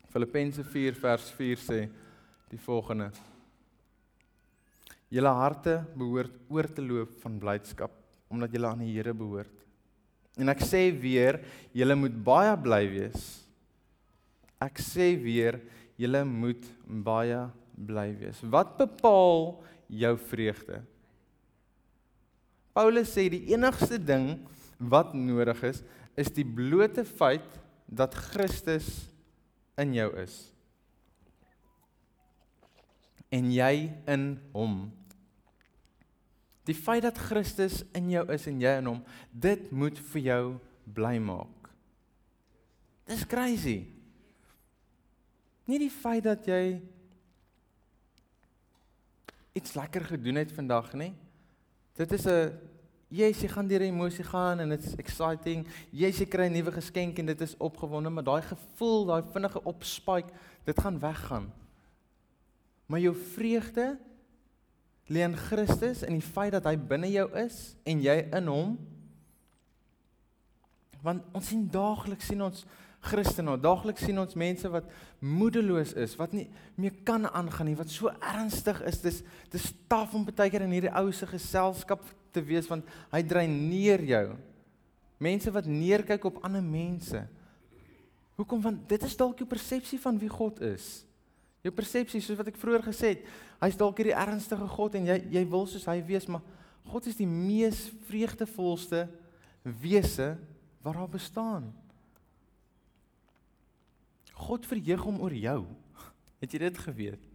Filippense 0.10 0.64
4 0.64 0.94
vers 0.94 1.32
4 1.32 1.58
sê 1.58 1.80
die 2.50 2.60
volgende: 2.60 3.12
Julle 5.10 5.34
harte 5.34 5.86
behoort 5.96 6.36
oor 6.50 6.70
te 6.74 6.82
loop 6.82 7.18
van 7.22 7.40
blydskap 7.40 8.00
omdat 8.34 8.52
julle 8.52 8.68
aan 8.68 8.82
die 8.82 8.94
Here 8.96 9.14
behoort. 9.14 9.63
En 10.40 10.50
ek 10.50 10.64
sê 10.66 10.88
weer, 10.98 11.40
julle 11.76 11.98
moet 11.98 12.16
baie 12.26 12.54
bly 12.64 12.84
wees. 12.90 13.26
Ek 14.64 14.80
sê 14.82 15.14
weer, 15.20 15.60
julle 16.00 16.24
moet 16.26 16.64
baie 16.86 17.44
bly 17.74 18.10
wees. 18.18 18.40
Wat 18.42 18.74
bepaal 18.80 19.60
jou 19.94 20.14
vreugde? 20.32 20.82
Paulus 22.74 23.12
sê 23.14 23.28
die 23.30 23.44
enigste 23.54 24.00
ding 24.02 24.40
wat 24.82 25.14
nodig 25.14 25.60
is, 25.70 25.84
is 26.18 26.32
die 26.34 26.46
blote 26.46 27.06
feit 27.06 27.60
dat 27.86 28.16
Christus 28.32 28.88
in 29.78 29.94
jou 29.98 30.10
is. 30.22 30.34
En 33.34 33.50
jy 33.54 33.90
in 34.10 34.34
hom. 34.54 34.88
Die 36.68 36.76
feit 36.76 37.04
dat 37.04 37.18
Christus 37.18 37.82
in 37.92 38.10
jou 38.10 38.24
is 38.32 38.48
en 38.48 38.62
jy 38.62 38.78
in 38.80 38.88
hom, 38.88 39.02
dit 39.32 39.72
moet 39.72 40.00
vir 40.14 40.22
jou 40.22 40.44
bly 40.96 41.18
maak. 41.20 41.72
Dis 43.08 43.26
crazy. 43.28 43.82
Nie 45.68 45.80
die 45.80 45.92
feit 45.92 46.24
dat 46.24 46.48
jy 46.48 46.82
iets 49.54 49.76
lekker 49.76 50.08
gedoen 50.14 50.40
het 50.40 50.52
vandag 50.56 50.94
nie. 50.94 51.14
Dit 51.96 52.12
is 52.12 52.26
'n 52.26 52.72
Yes, 53.14 53.44
jy 53.44 53.48
gaan 53.48 53.68
deur 53.68 53.84
'n 53.86 53.94
emosie 53.94 54.24
gaan 54.24 54.60
en 54.60 54.72
it's 54.72 54.96
exciting. 54.96 55.68
Yes, 55.92 56.18
jy 56.18 56.26
kry 56.26 56.48
'n 56.48 56.54
nuwe 56.54 56.72
geskenk 56.72 57.20
en 57.20 57.26
dit 57.26 57.42
is 57.42 57.58
opgewonde, 57.58 58.10
maar 58.10 58.24
daai 58.24 58.42
gevoel, 58.42 59.06
daai 59.06 59.24
vinnige 59.32 59.64
opspike, 59.64 60.34
dit 60.66 60.80
gaan 60.80 61.00
weggaan. 61.00 61.54
Maar 62.88 63.00
jou 63.00 63.16
vreugde 63.16 64.00
lê 65.12 65.26
in 65.26 65.36
Christus 65.36 66.04
en 66.06 66.16
die 66.16 66.24
feit 66.24 66.54
dat 66.56 66.68
hy 66.70 66.78
binne 66.80 67.10
jou 67.12 67.28
is 67.44 67.76
en 67.88 68.02
jy 68.04 68.16
in 68.32 68.50
hom. 68.52 68.74
Want 71.04 71.26
ons 71.36 71.52
sien 71.52 71.66
daagliks 71.72 72.30
sien 72.32 72.44
ons 72.46 72.64
Christene, 73.04 73.58
daagliks 73.60 74.06
sien 74.08 74.20
ons 74.22 74.38
mense 74.40 74.70
wat 74.72 74.88
moedeloos 75.20 75.92
is, 76.00 76.14
wat 76.16 76.32
nie 76.32 76.46
meer 76.80 76.94
kan 77.04 77.28
aangaan 77.28 77.68
nie, 77.68 77.76
wat 77.76 77.92
so 77.92 78.12
ernstig 78.24 78.80
is. 78.88 79.02
Dis 79.04 79.20
dis 79.52 79.66
taaf 79.92 80.16
om 80.16 80.24
baie 80.30 80.52
keer 80.52 80.64
in 80.64 80.76
hierdie 80.78 80.94
ou 81.02 81.12
se 81.12 81.28
geselskap 81.28 82.06
te 82.34 82.42
wees 82.48 82.70
want 82.72 82.88
hy 83.12 83.22
dreineer 83.28 84.06
jou. 84.08 84.28
Mense 85.24 85.52
wat 85.56 85.68
neerkyk 85.68 86.24
op 86.32 86.40
ander 86.48 86.64
mense. 86.64 87.26
Hoekom 88.40 88.64
want 88.64 88.88
dit 88.90 89.04
is 89.04 89.18
dalk 89.20 89.44
jou 89.44 89.48
persepsie 89.52 90.00
van 90.02 90.18
wie 90.20 90.32
God 90.32 90.64
is. 90.64 91.04
Jou 91.64 91.72
persepsie 91.72 92.20
soos 92.22 92.40
wat 92.40 92.50
ek 92.52 92.60
vroeër 92.60 92.84
gesê 92.90 93.14
het, 93.14 93.28
hy's 93.64 93.78
dalk 93.80 94.02
hierdie 94.02 94.18
ernstige 94.18 94.68
God 94.76 94.98
en 95.00 95.08
jy 95.08 95.20
jy 95.38 95.44
wil 95.48 95.68
soos 95.70 95.88
hy 95.88 96.02
wees, 96.04 96.28
maar 96.28 96.44
God 96.92 97.08
is 97.08 97.16
die 97.16 97.30
mees 97.30 97.86
vreugdevolste 98.10 99.06
wese 99.64 100.34
wat 100.84 100.98
daar 101.00 101.12
bestaan. 101.12 101.70
God 104.44 104.68
verheug 104.68 105.06
hom 105.08 105.22
oor 105.24 105.36
jou. 105.36 105.62
Het 106.44 106.58
jy 106.58 106.60
dit 106.66 106.82
geweet? 106.84 107.30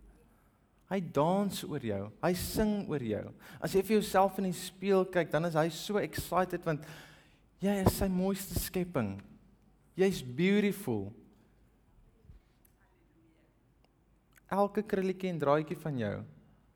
Hy 0.88 0.98
dans 1.12 1.62
oor 1.68 1.84
jou. 1.84 2.02
Hy 2.20 2.32
sing 2.36 2.74
oor 2.88 3.04
jou. 3.04 3.24
As 3.64 3.72
jy 3.76 3.82
vir 3.84 3.98
jouself 3.98 4.38
in 4.40 4.48
die 4.48 4.56
spieël 4.56 5.06
kyk, 5.08 5.30
dan 5.32 5.48
is 5.48 5.56
hy 5.56 5.66
so 5.72 6.00
excited 6.00 6.64
want 6.64 6.84
jy 7.64 7.74
is 7.84 7.96
sy 7.96 8.08
mooiste 8.12 8.56
skepping. 8.60 9.16
Jy's 9.98 10.20
beautiful. 10.22 11.08
Elke 14.48 14.82
krulletjie 14.88 15.30
en 15.32 15.40
draadjie 15.42 15.76
van 15.82 15.98
jou, 16.00 16.16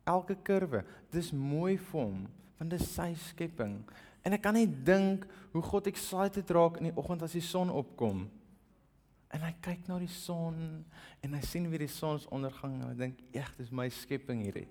elke 0.04 0.36
kurwe, 0.44 0.82
dis 1.12 1.32
mooi 1.32 1.76
vir 1.78 2.00
hom 2.00 2.22
want 2.62 2.70
dis 2.70 2.84
sy 2.94 3.08
skepping. 3.18 3.80
En 4.22 4.36
ek 4.36 4.44
kan 4.44 4.54
net 4.54 4.74
dink 4.86 5.24
hoe 5.50 5.62
God 5.66 5.88
excited 5.90 6.50
raak 6.54 6.76
in 6.78 6.92
die 6.92 6.94
oggend 6.94 7.24
as 7.26 7.34
die 7.34 7.42
son 7.42 7.72
opkom. 7.74 8.28
En 9.34 9.42
hy 9.42 9.50
kyk 9.64 9.88
na 9.88 9.96
die 9.98 10.12
son 10.12 10.84
en 11.24 11.34
hy 11.34 11.40
sien 11.48 11.66
weer 11.72 11.82
die 11.82 11.90
sonsondergang 11.90 12.76
en 12.76 12.92
hy 12.92 12.94
dink, 13.00 13.18
"Eg, 13.34 13.50
dis 13.58 13.72
my 13.72 13.88
skepping 13.88 14.44
hierdie." 14.44 14.68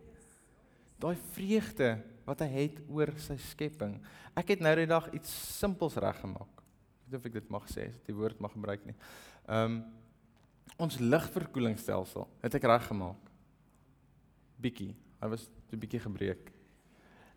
Daai 1.02 1.18
vreugde 1.34 2.00
wat 2.26 2.40
hy 2.40 2.48
het 2.48 2.80
oor 2.88 3.12
sy 3.18 3.36
skepping. 3.38 4.00
Ek 4.38 4.48
het 4.48 4.62
nou 4.62 4.76
die 4.76 4.86
dag 4.86 5.12
iets 5.14 5.32
simpels 5.60 5.96
reggemaak. 5.96 6.62
Ek 6.62 7.12
weet 7.12 7.20
of 7.20 7.26
ek 7.26 7.34
dit 7.34 7.50
mag 7.50 7.66
sê, 7.68 7.88
as 7.90 7.96
ek 7.96 8.06
die 8.06 8.16
woord 8.16 8.40
mag 8.40 8.54
gebruik 8.54 8.86
nie. 8.86 8.96
Ehm 9.48 9.66
um, 9.66 9.84
ons 10.82 10.98
lugverkoelingsstelsel 11.00 12.28
het 12.42 12.56
ek 12.58 12.66
reggemaak. 12.70 13.30
Bietjie. 14.62 14.96
Hy 15.22 15.28
was 15.30 15.50
'n 15.72 15.80
bietjie 15.80 16.00
gebreek. 16.00 16.52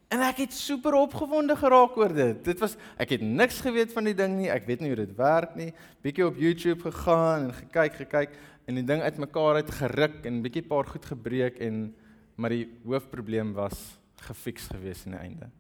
En 0.09 0.21
ek 0.21 0.45
het 0.45 0.53
super 0.53 0.95
opgewonde 0.95 1.57
geraak 1.57 1.97
oor 1.97 2.13
dit. 2.13 2.45
Dit 2.45 2.59
was 2.59 2.77
ek 2.97 3.17
het 3.17 3.21
niks 3.21 3.61
geweet 3.61 3.93
van 3.93 4.05
die 4.05 4.15
ding 4.15 4.37
nie. 4.37 4.51
Ek 4.51 4.67
weet 4.67 4.81
nie 4.81 4.93
hoe 4.93 5.07
dit 5.07 5.17
werk 5.17 5.57
nie. 5.57 5.73
Bietjie 6.03 6.27
op 6.27 6.37
YouTube 6.37 6.81
gegaan 6.81 7.49
en 7.49 7.53
gekyk, 7.53 7.95
gekyk 7.95 8.37
en 8.67 8.75
die 8.75 8.85
ding 8.85 9.03
uitmekaar 9.03 9.55
uit 9.55 9.71
geruk 9.71 10.25
en 10.25 10.43
bietjie 10.43 10.63
paar 10.63 10.87
goed 10.87 11.05
gebreek 11.05 11.59
en 11.59 11.95
maar 12.37 12.51
die 12.51 12.67
hoofprobleem 12.85 13.53
was 13.55 13.99
gefiks 14.27 14.67
gewees 14.73 15.05
aan 15.07 15.13
die 15.13 15.21
einde. 15.21 15.51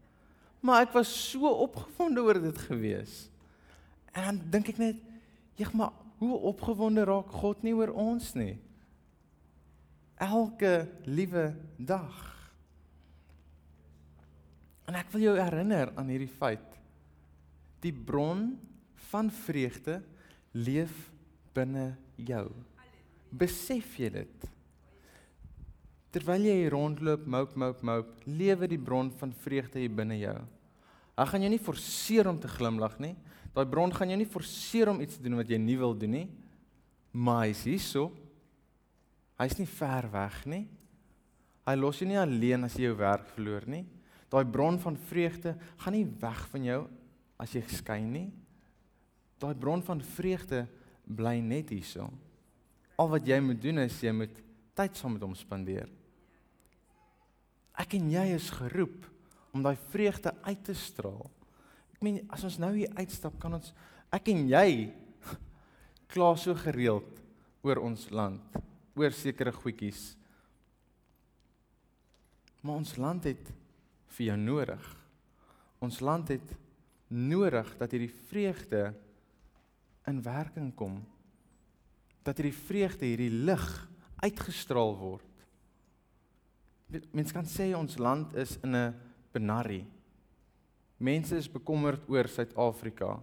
Maar 0.64 0.86
ek 0.86 0.94
was 0.96 1.10
so 1.30 1.50
opgewonde 1.66 2.22
oor 2.24 2.40
dit 2.42 2.58
gewees. 2.66 3.28
En 4.14 4.24
dan 4.24 4.40
dink 4.50 4.68
ek 4.68 4.78
net, 4.78 4.96
"Jeg, 5.54 5.72
maar 5.72 5.92
hoe 6.18 6.38
opgewonde 6.50 7.04
raak 7.04 7.32
God 7.42 7.62
nie 7.62 7.74
oor 7.74 7.90
ons 7.90 8.32
nie?" 8.34 8.58
Elke 10.20 10.86
liewe 11.04 11.54
dag. 11.76 12.20
En 14.86 14.94
ek 14.94 15.10
wil 15.14 15.26
jou 15.26 15.34
herinner 15.38 15.90
aan 15.98 16.12
hierdie 16.12 16.30
feit. 16.30 16.78
Die 17.82 17.92
bron 17.92 18.52
van 19.10 19.30
vreugde 19.30 20.00
leef 20.52 21.10
binne 21.56 21.94
jou. 22.16 22.48
Besef 23.34 23.96
jy 23.98 24.10
dit? 24.14 24.50
Terwyl 26.14 26.46
jy 26.46 26.68
rondloop, 26.70 27.24
moop, 27.26 27.56
moop, 27.58 27.80
moop, 27.82 28.10
lewe 28.30 28.68
die 28.70 28.78
bron 28.78 29.10
van 29.18 29.32
vreugde 29.44 29.82
hier 29.82 29.90
binne 29.90 30.20
jou. 30.20 30.36
Hy 31.18 31.26
gaan 31.30 31.46
jou 31.46 31.50
nie 31.50 31.62
forceer 31.62 32.28
om 32.30 32.38
te 32.38 32.50
glimlag 32.50 32.94
nie. 33.02 33.14
Daai 33.54 33.66
bron 33.70 33.92
gaan 33.94 34.10
jou 34.10 34.18
nie 34.18 34.28
forceer 34.28 34.90
om 34.90 35.00
iets 35.02 35.18
te 35.18 35.22
doen 35.22 35.38
wat 35.38 35.50
jy 35.50 35.58
nie 35.62 35.78
wil 35.78 35.94
doen 35.94 36.16
nie. 36.16 36.28
Maar 37.14 37.46
hy's 37.46 37.62
hierso. 37.68 38.08
Hy's 39.38 39.54
nie 39.60 39.68
ver 39.70 40.08
weg 40.10 40.40
nie. 40.50 40.64
Hy 41.64 41.74
los 41.78 42.00
jou 42.00 42.08
nie 42.10 42.18
alleen 42.20 42.66
as 42.66 42.74
jy 42.76 42.88
jou 42.88 42.96
werk 42.98 43.28
verloor 43.32 43.66
nie. 43.70 43.84
Daai 44.32 44.44
bron 44.50 44.78
van 44.82 44.98
vreugde 45.08 45.54
gaan 45.80 45.94
nie 45.94 46.06
weg 46.20 46.40
van 46.50 46.66
jou 46.66 46.80
as 47.40 47.54
jy 47.54 47.62
skyn 47.70 48.10
nie. 48.10 48.28
Daai 49.38 49.54
bron 49.54 49.82
van 49.86 50.02
vreugde 50.14 50.64
bly 51.06 51.38
net 51.44 51.70
hierso. 51.70 52.08
Al 52.98 53.10
wat 53.14 53.26
jy 53.26 53.38
moet 53.42 53.62
doen 53.62 53.84
is 53.84 54.00
jy 54.02 54.12
moet 54.14 54.42
tyd 54.74 54.98
saam 54.98 55.14
met 55.14 55.22
hom 55.22 55.34
spandeer. 55.38 55.86
Ek 57.78 57.96
en 57.98 58.10
jy 58.10 58.26
is 58.34 58.50
geroep 58.54 59.06
om 59.54 59.62
daai 59.62 59.76
vreugde 59.90 60.34
uit 60.46 60.62
te 60.66 60.74
straal. 60.78 61.30
Meen 62.04 62.20
as 62.34 62.44
ons 62.44 62.58
nou 62.60 62.72
hier 62.76 62.92
uitstap, 62.98 63.38
kan 63.40 63.56
ons 63.56 63.72
ek 64.14 64.28
en 64.34 64.44
jy 64.50 64.68
kla 66.12 66.34
so 66.36 66.56
gereeld 66.58 67.22
oor 67.64 67.80
ons 67.80 68.10
land, 68.12 68.58
oor 68.98 69.14
sekere 69.16 69.54
goedjies. 69.56 70.12
Maar 72.64 72.80
ons 72.80 72.94
land 73.00 73.24
het 73.28 73.48
vir 74.16 74.30
jou 74.30 74.36
nodig. 74.40 74.84
Ons 75.84 76.00
land 76.04 76.30
het 76.32 76.54
nodig 77.12 77.72
dat 77.80 77.92
hierdie 77.92 78.12
vreugde 78.28 78.86
in 80.08 80.20
werking 80.24 80.70
kom. 80.76 81.00
Dat 82.24 82.40
hierdie 82.40 82.56
vreugde, 82.56 83.08
hierdie 83.08 83.32
lig 83.32 83.66
uitgestraal 84.24 84.94
word. 84.96 85.30
Mense 87.12 87.34
kan 87.34 87.48
sê 87.48 87.72
ons 87.76 87.98
land 87.98 88.32
is 88.38 88.56
in 88.62 88.76
'n 88.76 88.94
benarrie. 89.32 89.84
Mense 90.98 91.36
is 91.36 91.48
bekommerd 91.50 92.04
oor 92.08 92.28
Suid-Afrika. 92.30 93.16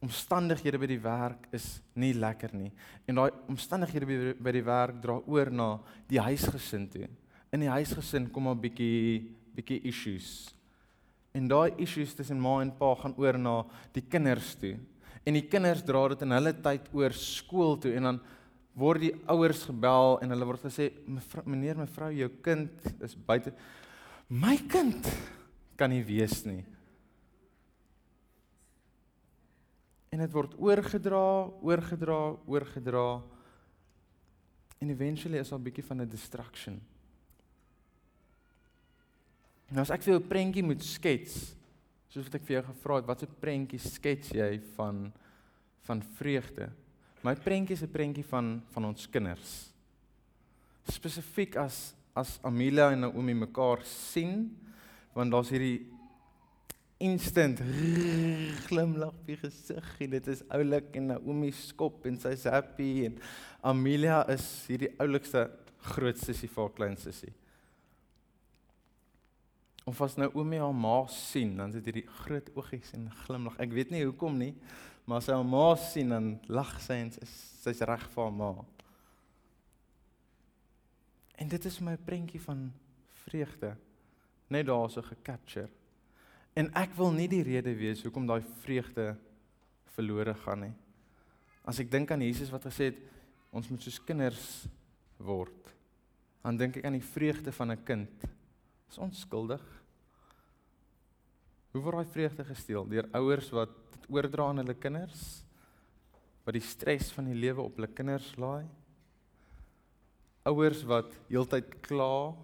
Omstandighede 0.00 0.78
by 0.80 0.88
die 0.88 1.00
werk 1.02 1.48
is 1.52 1.80
nie 1.94 2.14
lekker 2.16 2.54
nie. 2.56 2.70
En 3.06 3.20
daai 3.20 3.30
omstandighede 3.52 4.34
by 4.40 4.54
die 4.56 4.64
werk 4.64 5.02
dra 5.02 5.18
oor 5.26 5.50
na 5.52 5.74
die 6.08 6.20
huisgesin 6.20 6.88
toe. 6.88 7.08
In 7.52 7.66
die 7.66 7.72
huisgesin 7.72 8.30
kom 8.32 8.48
'n 8.48 8.60
bietjie 8.60 9.36
bietjie 9.54 9.82
issues. 9.84 10.54
En 11.34 11.48
daai 11.48 11.74
issues 11.78 12.14
tussen 12.14 12.40
ma 12.40 12.60
en 12.62 12.70
pa 12.70 12.94
gaan 12.94 13.14
oor 13.18 13.38
na 13.38 13.64
die 13.92 14.02
kinders 14.02 14.54
toe. 14.54 14.78
En 15.26 15.34
die 15.34 15.48
kinders 15.48 15.82
dra 15.82 16.08
dit 16.08 16.22
in 16.22 16.30
hulle 16.30 16.52
tyd 16.52 16.88
oor 16.92 17.12
skool 17.12 17.76
toe 17.76 17.94
en 17.94 18.02
dan 18.02 18.20
word 18.74 19.00
die 19.00 19.14
ouers 19.26 19.64
gebel 19.68 20.18
en 20.22 20.30
hulle 20.30 20.46
word 20.48 20.64
gesê 20.64 20.90
mevrou 21.06 21.44
meneer 21.50 21.76
mevrou 21.76 22.10
jou 22.14 22.28
kind 22.44 22.70
is 23.04 23.14
buite 23.14 23.52
my 24.28 24.56
kind 24.70 25.08
kan 25.76 25.90
nie 25.90 26.04
wees 26.06 26.44
nie 26.46 26.62
en 30.10 30.18
dit 30.18 30.32
word 30.34 30.56
oorgedra 30.58 31.26
oorgedra 31.62 32.18
oorgedra. 32.50 33.22
En 34.82 34.90
eventually 34.90 35.38
is 35.38 35.48
daar 35.48 35.58
'n 35.58 35.62
bietjie 35.62 35.84
van 35.84 36.00
'n 36.00 36.08
distraction. 36.08 36.80
Nou 39.68 39.80
as 39.80 39.90
ek 39.90 40.02
vir 40.02 40.14
jou 40.14 40.20
'n 40.20 40.28
prentjie 40.28 40.62
moet 40.62 40.82
skets 40.82 41.54
soos 42.08 42.24
wat 42.24 42.34
ek 42.34 42.42
vir 42.42 42.56
jou 42.56 42.64
gevra 42.64 42.96
het 42.96 43.06
watse 43.06 43.26
prentjie 43.26 43.78
skets 43.78 44.30
jy 44.30 44.60
van 44.74 45.12
van 45.82 46.02
vreugde? 46.02 46.72
My 47.22 47.34
prentjie 47.34 47.76
is 47.76 47.82
'n 47.82 47.92
prentjie 47.92 48.24
van 48.24 48.62
van 48.72 48.84
ons 48.84 49.06
kinders. 49.06 49.72
Spesifiek 50.88 51.56
as 51.56 51.94
as 52.14 52.40
Amelia 52.42 52.90
en 52.90 53.00
Naomi 53.00 53.34
mekaar 53.34 53.84
sien, 53.84 54.58
want 55.14 55.30
daar's 55.30 55.50
hierdie 55.50 55.86
instant 57.00 57.62
glimlag 58.68 59.14
op 59.14 59.26
die 59.28 59.38
gesig 59.40 59.90
en 60.04 60.14
dit 60.16 60.30
is 60.34 60.44
oulik 60.52 60.94
en 61.00 61.12
Naomi 61.14 61.50
skop 61.56 62.04
en 62.08 62.18
sy's 62.20 62.44
happy 62.50 62.90
en 63.08 63.18
Amelia 63.72 64.22
is 64.32 64.46
hierdie 64.68 64.92
oulikste 65.00 65.48
groot 65.94 66.20
sussie 66.20 66.48
vir 66.48 66.66
haar 66.66 66.76
klein 66.76 66.98
sussie. 67.00 67.32
Of 69.88 70.00
as 70.04 70.18
Naomi 70.20 70.60
haar 70.60 70.76
ma 70.76 71.00
sien, 71.10 71.56
dan 71.58 71.72
sit 71.72 71.88
hierdie 71.88 72.06
groot 72.22 72.52
oogies 72.54 72.92
en 72.94 73.08
glimlag. 73.24 73.56
Ek 73.64 73.72
weet 73.74 73.90
nie 73.94 74.04
hoekom 74.04 74.36
nie, 74.38 74.52
Maar 75.10 75.18
as 75.18 75.26
sy 75.26 75.34
haar 75.34 75.46
ma 75.46 75.64
sien 75.74 76.12
dan 76.12 76.26
lag 76.54 76.76
sy 76.78 77.00
en 77.02 77.08
sy 77.10 77.26
sy's 77.64 77.80
reg 77.88 78.04
vir 78.12 78.22
haar 78.22 78.36
ma. 78.36 78.50
En 81.40 81.50
dit 81.50 81.66
is 81.66 81.78
my 81.82 81.96
prentjie 82.06 82.38
van 82.44 82.68
vreugde 83.24 83.72
net 84.54 84.68
daar 84.68 84.86
so 84.90 85.02
gecapture. 85.02 85.66
En 86.58 86.70
ek 86.78 86.94
wil 86.98 87.12
nie 87.14 87.28
die 87.30 87.44
rede 87.46 87.72
wees 87.78 88.02
hoekom 88.02 88.26
daai 88.26 88.42
vreugde 88.64 89.14
verlore 89.94 90.34
gaan 90.42 90.66
nie. 90.66 90.74
As 91.66 91.78
ek 91.82 91.90
dink 91.92 92.10
aan 92.10 92.24
Jesus 92.24 92.50
wat 92.50 92.66
gesê 92.66 92.90
het 92.90 93.02
ons 93.54 93.68
moet 93.70 93.82
soos 93.82 94.00
kinders 94.06 94.46
word, 95.18 95.70
dan 96.40 96.56
dink 96.58 96.78
ek 96.80 96.88
aan 96.88 96.96
die 96.98 97.04
vreugde 97.12 97.52
van 97.52 97.72
'n 97.72 97.84
kind. 97.84 98.26
Is 98.90 98.98
onskuldig. 98.98 99.62
Hoe 101.72 101.82
word 101.82 102.02
daai 102.02 102.12
vreugde 102.12 102.44
gesteel 102.44 102.88
deur 102.88 103.08
ouers 103.12 103.50
wat 103.50 103.76
oordra 104.08 104.48
aan 104.48 104.58
hulle 104.58 104.74
kinders 104.74 105.44
wat 106.44 106.54
die 106.54 106.64
stres 106.64 107.12
van 107.12 107.26
die 107.26 107.38
lewe 107.38 107.62
op 107.62 107.76
hulle 107.76 107.86
kinders 107.86 108.32
laai. 108.36 108.66
Ouers 110.42 110.82
wat 110.82 111.12
heeltyd 111.28 111.80
kla. 111.80 112.34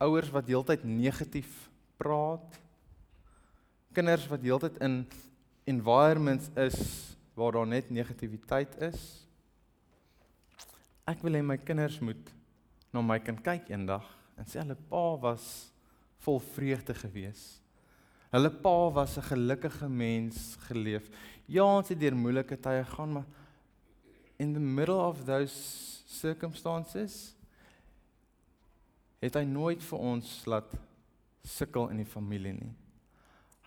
Ouers 0.00 0.30
wat 0.30 0.46
heeltyd 0.46 0.84
negatief 0.84 1.67
praat. 1.98 2.58
Kinders 3.92 4.26
wat 4.30 4.44
heeltyd 4.44 4.78
in 4.84 5.02
environments 5.68 6.50
is 6.54 6.78
waar 7.38 7.58
daar 7.58 7.66
net 7.66 7.90
negativiteit 7.90 8.74
is. 8.88 9.02
Ek 11.08 11.22
wil 11.24 11.38
hê 11.38 11.42
my 11.44 11.58
kinders 11.58 11.98
moet 12.04 12.34
na 12.92 13.02
my 13.04 13.18
kan 13.22 13.38
kyk 13.42 13.70
eendag 13.72 14.06
en 14.38 14.46
sê 14.46 14.60
hulle 14.62 14.76
pa 14.90 15.04
was 15.22 15.46
vol 16.24 16.40
vreugde 16.54 16.94
geweest. 16.94 17.58
Hulle 18.32 18.50
pa 18.50 18.90
was 18.92 19.16
'n 19.16 19.28
gelukkige 19.30 19.88
mens 19.88 20.56
geleef. 20.68 21.08
Ja, 21.46 21.64
ons 21.64 21.88
het 21.88 22.00
deur 22.00 22.14
moeilike 22.14 22.60
tye 22.60 22.84
gaan, 22.84 23.12
maar 23.12 23.26
in 24.36 24.52
the 24.52 24.60
middle 24.60 25.00
of 25.00 25.24
those 25.24 25.54
circumstances 26.06 27.34
het 29.18 29.34
hy 29.34 29.44
nooit 29.44 29.82
vir 29.82 29.98
ons 29.98 30.44
laat 30.46 30.76
sukkel 31.44 31.88
in 31.92 32.02
die 32.02 32.08
familie 32.08 32.52
nie. 32.52 32.74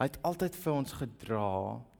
Hy 0.02 0.08
het 0.08 0.18
altyd 0.26 0.56
vir 0.58 0.72
ons 0.74 0.94
gedra. 0.98 1.48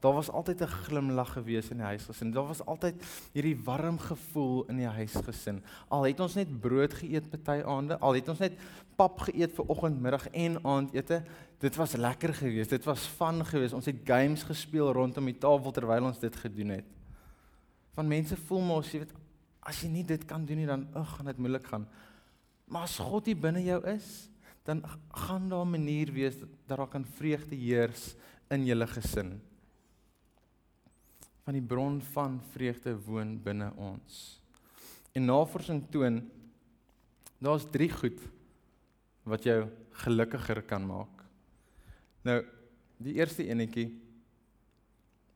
Daar 0.02 0.14
was 0.16 0.30
altyd 0.30 0.62
'n 0.62 0.74
glimlag 0.86 1.32
gewees 1.32 1.70
in 1.70 1.76
die 1.78 1.86
huisgesin. 1.86 2.32
Daar 2.32 2.48
was 2.48 2.64
altyd 2.66 2.94
hierdie 3.32 3.56
warm 3.64 3.98
gevoel 3.98 4.64
in 4.68 4.76
die 4.76 4.90
huisgesin. 4.90 5.62
Al 5.88 6.02
het 6.02 6.20
ons 6.20 6.34
net 6.34 6.60
brood 6.60 6.94
geëet 6.94 7.30
party 7.30 7.62
aande, 7.62 7.98
al 7.98 8.14
het 8.14 8.28
ons 8.28 8.38
net 8.38 8.58
pap 8.96 9.20
geëet 9.20 9.54
vir 9.54 9.68
oggend, 9.68 10.00
middag 10.00 10.28
en 10.30 10.64
aandete, 10.64 11.22
dit 11.58 11.76
was 11.76 11.92
lekker 11.92 12.34
geweest. 12.34 12.70
Dit 12.70 12.84
was 12.84 13.06
van 13.06 13.46
geweest. 13.46 13.74
Ons 13.74 13.86
het 13.86 14.00
games 14.04 14.42
gespeel 14.42 14.92
rondom 14.92 15.24
die 15.24 15.38
tafel 15.38 15.70
terwyl 15.70 16.04
ons 16.04 16.18
dit 16.18 16.36
gedoen 16.36 16.68
het. 16.68 16.84
Van 17.94 18.08
mense 18.08 18.36
voel 18.36 18.60
mos 18.60 18.92
jy 18.92 18.98
weet 18.98 19.14
as 19.60 19.80
jy 19.80 19.88
nie 19.88 20.04
dit 20.04 20.24
kan 20.24 20.44
doen 20.44 20.56
nie 20.56 20.66
dan 20.66 20.88
ag 20.98 21.16
gaan 21.16 21.26
dit 21.26 21.38
moeilik 21.38 21.66
gaan. 21.66 21.86
Maar 22.66 22.82
as 22.82 22.98
God 22.98 23.26
hier 23.26 23.38
binne 23.38 23.62
jou 23.62 23.78
is, 23.86 24.28
dan 24.62 24.84
gaan 25.10 25.48
daar 25.48 25.66
'n 25.66 25.70
manier 25.70 26.12
wees 26.12 26.38
dat 26.38 26.48
daar 26.66 26.88
kan 26.88 27.04
vreugde 27.04 27.56
heers 27.56 28.14
in 28.48 28.64
julle 28.64 28.86
gesin. 28.86 29.40
Van 31.44 31.52
die 31.52 31.62
bron 31.62 32.02
van 32.02 32.40
vreugde 32.50 32.98
woon 33.04 33.42
binne 33.42 33.72
ons. 33.76 34.40
En 35.12 35.24
navorsing 35.24 35.90
toon 35.90 36.30
daar's 37.38 37.66
3 37.70 37.90
goed 37.90 38.20
wat 39.22 39.42
jou 39.42 39.68
gelukkiger 39.90 40.62
kan 40.62 40.86
maak. 40.86 41.24
Nou, 42.22 42.44
die 42.96 43.14
eerste 43.14 43.46
enetjie 43.46 43.88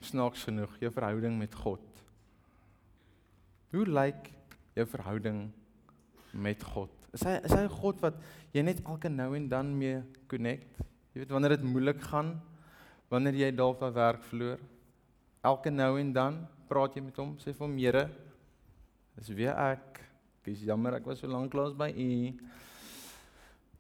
snaaks 0.00 0.46
genoeg, 0.46 0.78
jou 0.78 0.92
verhouding 0.92 1.38
met 1.38 1.54
God. 1.54 1.82
Hoe 3.70 3.86
lyk 3.86 4.30
jou 4.72 4.86
verhouding 4.86 5.50
met 6.30 6.62
God? 6.62 6.95
Is 7.16 7.24
hy 7.24 7.38
is 7.48 7.52
hy 7.56 7.64
'n 7.64 7.72
God 7.72 8.00
wat 8.04 8.16
jy 8.52 8.60
net 8.60 8.82
elke 8.84 9.08
nou 9.08 9.32
en 9.32 9.48
dan 9.48 9.72
mee 9.72 10.02
connect? 10.28 10.68
Jy 11.14 11.22
weet 11.22 11.32
wanneer 11.32 11.56
dit 11.56 11.64
moeilik 11.64 12.00
gaan, 12.12 12.36
wanneer 13.08 13.32
jy 13.32 13.50
dalk 13.56 13.80
jou 13.80 13.88
werk 13.88 14.20
verloor, 14.28 14.60
elke 15.40 15.70
nou 15.72 15.96
en 15.96 16.12
dan 16.12 16.46
praat 16.68 16.92
jy 16.92 17.02
met 17.06 17.16
hom, 17.16 17.32
sê 17.40 17.54
vir 17.56 17.64
hom, 17.64 17.78
Here, 17.78 18.10
dis 19.16 19.32
weer 19.32 19.56
ek. 19.56 20.02
Ek 20.42 20.52
is 20.52 20.60
jammer 20.60 20.94
ek 20.94 21.06
was 21.06 21.18
so 21.18 21.26
lank 21.26 21.54
lank 21.54 21.78
by 21.78 21.88
u. 21.88 22.36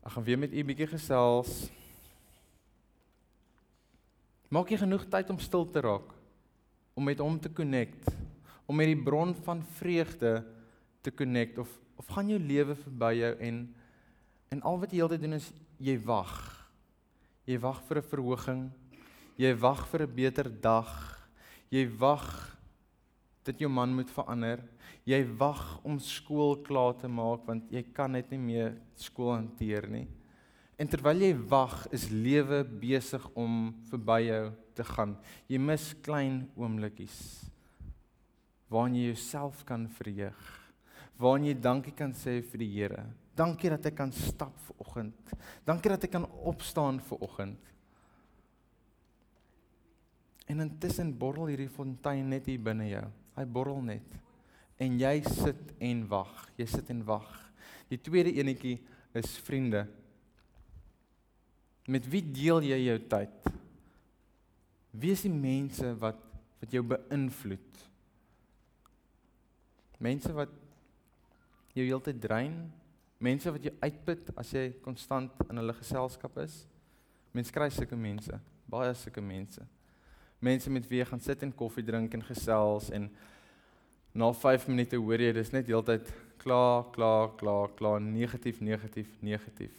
Ek 0.06 0.12
gaan 0.12 0.24
weer 0.24 0.38
met 0.38 0.52
u 0.52 0.64
bietjie 0.64 0.88
gesels. 0.88 1.68
Maak 4.48 4.70
jy 4.70 4.78
genoeg 4.80 5.04
tyd 5.10 5.28
om 5.28 5.38
stil 5.38 5.66
te 5.68 5.82
raak, 5.84 6.08
om 6.96 7.04
met 7.04 7.20
hom 7.20 7.36
te 7.38 7.52
connect, 7.52 8.08
om 8.64 8.76
met 8.76 8.88
die 8.88 9.02
bron 9.04 9.34
van 9.44 9.60
vreugde 9.76 10.40
te 11.02 11.12
connect 11.12 11.58
of 11.58 11.68
of 11.96 12.08
gaan 12.12 12.28
jou 12.30 12.38
lewe 12.40 12.76
verby 12.84 13.12
jou 13.20 13.34
en 13.48 13.66
en 14.54 14.62
al 14.62 14.78
wat 14.78 14.92
jy 14.94 15.00
heeltyd 15.00 15.22
doen 15.24 15.36
is 15.36 15.48
jy 15.82 15.96
wag. 16.06 16.32
Jy 17.46 17.58
wag 17.60 17.80
vir 17.88 17.98
'n 17.98 18.10
verhoging. 18.10 18.62
Jy 19.36 19.52
wag 19.58 19.86
vir 19.88 20.02
'n 20.02 20.14
beter 20.14 20.48
dag. 20.48 20.90
Jy 21.70 21.88
wag 21.98 22.56
dat 23.44 23.58
jou 23.58 23.68
man 23.68 23.94
moet 23.94 24.10
verander. 24.10 24.62
Jy 25.04 25.24
wag 25.38 25.80
om 25.84 25.98
skool 25.98 26.56
klaar 26.62 26.94
te 26.94 27.08
maak 27.08 27.46
want 27.46 27.70
jy 27.70 27.82
kan 27.82 28.12
net 28.12 28.30
nie 28.30 28.38
meer 28.38 28.76
skool 28.94 29.34
hanteer 29.34 29.88
nie. 29.88 30.08
En 30.78 30.86
terwyl 30.88 31.20
jy 31.20 31.34
wag, 31.48 31.86
is 31.90 32.10
lewe 32.10 32.62
besig 32.64 33.24
om 33.34 33.74
verby 33.90 34.26
jou 34.26 34.52
te 34.74 34.84
gaan. 34.84 35.16
Jy 35.48 35.58
mis 35.58 35.94
klein 36.02 36.50
oomblikies 36.56 37.50
waarin 38.68 38.96
jy 38.96 39.12
jouself 39.12 39.64
kan 39.64 39.88
verheug 39.88 40.65
waarin 41.20 41.48
jy 41.48 41.54
dankie 41.60 41.94
kan 41.96 42.12
sê 42.16 42.40
vir 42.44 42.62
die 42.62 42.72
Here. 42.74 43.04
Dankie 43.36 43.70
dat 43.72 43.86
ek 43.90 43.96
kan 43.98 44.12
stap 44.12 44.56
ver 44.64 44.76
oggend. 44.80 45.32
Dankie 45.68 45.92
dat 45.92 46.04
ek 46.08 46.14
kan 46.14 46.26
opstaan 46.48 47.00
ver 47.04 47.20
oggend. 47.24 47.72
En 50.46 50.62
intussen 50.62 51.10
borrel 51.18 51.50
hierdie 51.50 51.72
fontein 51.72 52.28
net 52.30 52.46
hier 52.48 52.62
binne 52.62 52.86
jou. 52.88 53.04
Hy 53.36 53.44
borrel 53.50 53.82
net. 53.84 54.16
En 54.80 54.96
jy 55.00 55.18
sit 55.26 55.72
en 55.84 56.04
wag. 56.08 56.32
Jy 56.56 56.68
sit 56.70 56.92
en 56.94 57.02
wag. 57.08 57.28
Die 57.90 58.00
tweede 58.00 58.32
enetjie 58.36 58.78
is 59.16 59.36
vriende. 59.44 59.84
Met 61.86 62.06
wie 62.10 62.22
deel 62.24 62.64
jy 62.66 62.78
jou 62.86 62.98
tyd? 63.10 63.50
Wie 64.96 65.12
is 65.12 65.26
die 65.26 65.32
mense 65.32 65.92
wat 66.00 66.22
wat 66.56 66.72
jou 66.72 66.80
beïnvloed? 66.88 67.82
Mense 70.00 70.32
wat 70.32 70.54
jou 71.76 71.84
heeltyd 71.84 72.20
drein, 72.20 72.56
mense 73.20 73.52
wat 73.52 73.64
jou 73.68 73.72
uitput 73.82 74.30
as 74.40 74.52
jy 74.56 74.66
konstant 74.84 75.32
in 75.50 75.60
hulle 75.60 75.76
geselskap 75.76 76.38
is. 76.44 76.62
Mense 77.36 77.52
kry 77.52 77.68
sulke 77.72 77.96
mense, 78.00 78.38
baie 78.70 78.92
sulke 78.96 79.24
mense. 79.24 79.64
Mense 80.40 80.72
met 80.72 80.86
wie 80.88 81.00
jy 81.02 81.08
gaan 81.10 81.24
sit 81.24 81.42
en 81.44 81.52
koffie 81.52 81.84
drink 81.84 82.14
en 82.16 82.24
gesels 82.24 82.90
en 82.96 83.10
na 84.16 84.30
5 84.32 84.68
minute 84.72 84.96
hoor 84.96 85.20
jy 85.20 85.32
dis 85.36 85.52
net 85.52 85.68
heeltyd 85.68 86.08
klaar, 86.40 86.86
klaar, 86.94 87.34
klaar, 87.36 87.72
klaar, 87.76 88.00
negatief, 88.00 88.62
negatief, 88.64 89.10
negatief. 89.20 89.76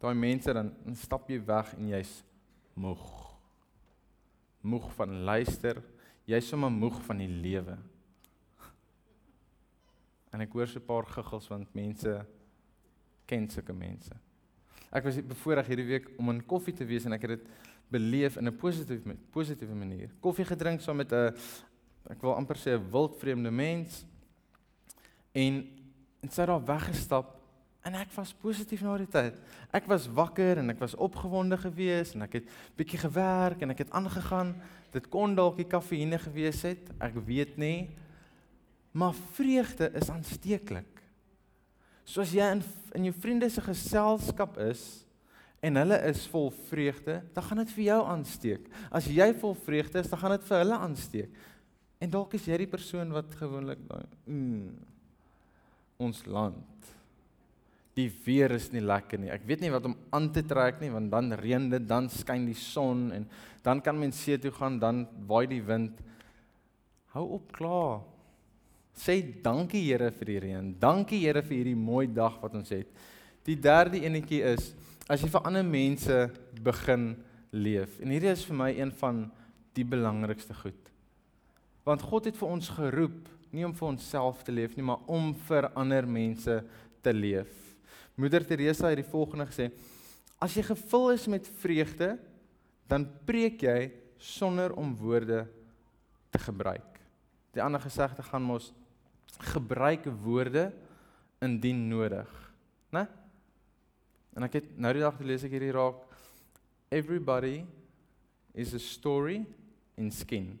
Daai 0.00 0.14
mense 0.16 0.52
dan, 0.52 0.72
dan 0.84 0.96
stap 0.98 1.28
jy 1.30 1.40
weg 1.46 1.74
en 1.76 1.92
jy's 1.92 2.12
moeg. 2.74 3.02
Moeg 4.62 4.88
van 4.96 5.16
luister, 5.28 5.82
jy's 6.30 6.48
sommer 6.48 6.72
moeg 6.72 7.00
van 7.06 7.20
die 7.20 7.30
lewe. 7.30 7.76
En 10.32 10.40
ek 10.40 10.52
hoor 10.52 10.66
so 10.66 10.78
'n 10.78 10.86
paar 10.86 11.06
guggels 11.06 11.48
want 11.48 11.74
mense 11.74 12.26
ken 13.26 13.48
sulke 13.50 13.72
mense. 13.72 14.14
Ek 14.92 15.04
was 15.04 15.20
bevoorreg 15.20 15.66
hierdie 15.66 15.86
week 15.86 16.08
om 16.18 16.30
in 16.30 16.46
koffie 16.46 16.74
te 16.74 16.84
wees 16.84 17.04
en 17.04 17.12
ek 17.12 17.22
het 17.22 17.38
dit 17.38 17.46
beleef 17.92 18.36
in 18.36 18.48
'n 18.48 18.56
positiewe 18.56 19.16
positiewe 19.30 19.74
manier. 19.74 20.10
Koffie 20.20 20.44
gedrink 20.44 20.80
saam 20.80 20.96
met 20.96 21.12
'n 21.12 21.34
ek 22.10 22.20
wil 22.20 22.34
amper 22.34 22.56
sê 22.56 22.76
'n 22.76 22.90
wildvreemde 22.90 23.50
mens 23.50 24.04
en 25.32 25.68
en 26.22 26.30
sy 26.30 26.40
het 26.40 26.48
daar 26.48 26.64
weggestap 26.64 27.42
en 27.82 27.94
ek 27.94 28.12
was 28.14 28.32
positief 28.32 28.82
na 28.82 28.96
die 28.96 29.08
tyd. 29.10 29.34
Ek 29.74 29.86
was 29.86 30.06
wakker 30.06 30.58
en 30.58 30.70
ek 30.70 30.78
was 30.78 30.94
opgewonde 30.94 31.56
geweest 31.58 32.14
en 32.14 32.22
ek 32.22 32.32
het 32.32 32.50
bietjie 32.76 32.98
gewerk 32.98 33.62
en 33.62 33.70
ek 33.70 33.78
het 33.78 33.90
aangegaan. 33.90 34.54
Dit 34.94 35.08
kon 35.08 35.34
dalk 35.34 35.56
die 35.56 35.66
kafeïne 35.66 36.18
gewees 36.18 36.62
het, 36.62 36.92
ek 37.00 37.14
weet 37.26 37.56
nie. 37.58 37.90
Maar 38.92 39.14
vreugde 39.34 39.90
is 39.96 40.10
aansteeklik. 40.12 41.00
Soos 42.04 42.32
jy 42.34 42.48
in 42.58 42.62
in 42.92 43.08
jou 43.08 43.14
vriende 43.16 43.48
se 43.48 43.62
geselskap 43.64 44.58
is 44.60 44.82
en 45.62 45.78
hulle 45.78 45.96
is 46.10 46.24
vol 46.32 46.50
vreugde, 46.68 47.20
dan 47.32 47.44
gaan 47.46 47.62
dit 47.62 47.74
vir 47.76 47.84
jou 47.86 47.98
aansteek. 48.10 48.66
As 48.90 49.06
jy 49.06 49.28
vol 49.38 49.54
vreugde 49.54 50.02
is, 50.02 50.10
dan 50.10 50.18
gaan 50.18 50.34
dit 50.34 50.46
vir 50.48 50.58
hulle 50.58 50.78
aansteek. 50.88 51.36
En 52.02 52.10
dalk 52.10 52.34
is 52.34 52.48
jy 52.50 52.58
die 52.64 52.70
persoon 52.70 53.14
wat 53.14 53.36
gewoonlik 53.38 53.84
daai 53.86 54.02
mm, 54.26 54.72
ons 56.02 56.24
land. 56.26 56.90
Die 57.94 58.08
weer 58.24 58.56
is 58.56 58.70
nie 58.74 58.82
lekker 58.82 59.20
nie. 59.22 59.30
Ek 59.30 59.44
weet 59.46 59.62
nie 59.62 59.70
wat 59.70 59.86
om 59.86 59.94
aan 60.16 60.30
te 60.34 60.42
trek 60.42 60.80
nie 60.82 60.90
want 60.90 61.12
dan 61.12 61.36
reën 61.38 61.68
dit, 61.70 61.86
dan 61.86 62.10
skyn 62.10 62.48
die 62.48 62.58
son 62.58 63.10
en 63.14 63.28
dan 63.62 63.80
kan 63.84 63.96
mens 63.96 64.18
see 64.18 64.40
toe 64.42 64.50
gaan, 64.56 64.80
dan 64.82 65.04
waai 65.28 65.46
die 65.46 65.62
wind. 65.62 66.00
Hou 67.14 67.28
op 67.38 67.52
klaar. 67.54 68.02
Sê 68.92 69.18
dankie 69.42 69.82
Here 69.86 70.10
vir 70.12 70.28
die 70.28 70.38
reën. 70.44 70.72
Dankie 70.80 71.22
Here 71.24 71.42
vir 71.42 71.56
hierdie 71.58 71.78
mooi 71.78 72.06
dag 72.06 72.36
wat 72.42 72.54
ons 72.58 72.72
het. 72.74 72.88
Die 73.46 73.56
derde 73.58 74.00
enetjie 74.04 74.42
is 74.52 74.72
as 75.10 75.22
jy 75.24 75.30
vir 75.32 75.46
ander 75.48 75.64
mense 75.66 76.18
begin 76.62 77.12
leef. 77.52 77.98
En 78.00 78.12
hierdie 78.12 78.30
is 78.32 78.44
vir 78.46 78.58
my 78.58 78.70
een 78.76 78.92
van 79.00 79.24
die 79.76 79.84
belangrikste 79.88 80.54
goed. 80.54 80.90
Want 81.88 82.04
God 82.06 82.28
het 82.28 82.38
vir 82.38 82.52
ons 82.54 82.68
geroep 82.76 83.30
nie 83.52 83.66
om 83.66 83.74
vir 83.76 83.88
onsself 83.88 84.44
te 84.46 84.54
leef 84.54 84.76
nie, 84.76 84.84
maar 84.86 85.02
om 85.10 85.32
vir 85.48 85.68
ander 85.76 86.06
mense 86.08 86.60
te 87.02 87.12
leef. 87.12 87.50
Moeder 88.16 88.44
Teresa 88.46 88.92
het 88.92 89.00
die 89.00 89.08
volgende 89.08 89.48
gesê: 89.48 89.70
As 90.40 90.54
jy 90.56 90.62
gevul 90.68 91.10
is 91.16 91.26
met 91.32 91.48
vreugde, 91.60 92.14
dan 92.88 93.08
preek 93.26 93.64
jy 93.64 93.90
sonder 94.22 94.76
om 94.78 94.94
woorde 95.00 95.46
te 96.30 96.38
gebruik. 96.38 97.00
Die 97.52 97.62
ander 97.62 97.82
gesegde 97.82 98.22
gaan 98.24 98.44
mos 98.46 98.70
gebruik 99.42 100.06
woorde 100.22 100.70
indien 101.42 101.88
nodig, 101.90 102.30
né? 102.94 103.06
En 104.32 104.46
ek 104.46 104.60
het 104.60 104.68
nou 104.80 104.92
die 104.94 105.02
dag 105.02 105.16
gelees 105.18 105.44
ek 105.44 105.52
hierdie 105.56 105.74
raak 105.74 106.06
everybody 106.92 107.64
is 108.54 108.74
a 108.76 108.80
story 108.80 109.42
in 109.96 110.10
skin. 110.12 110.54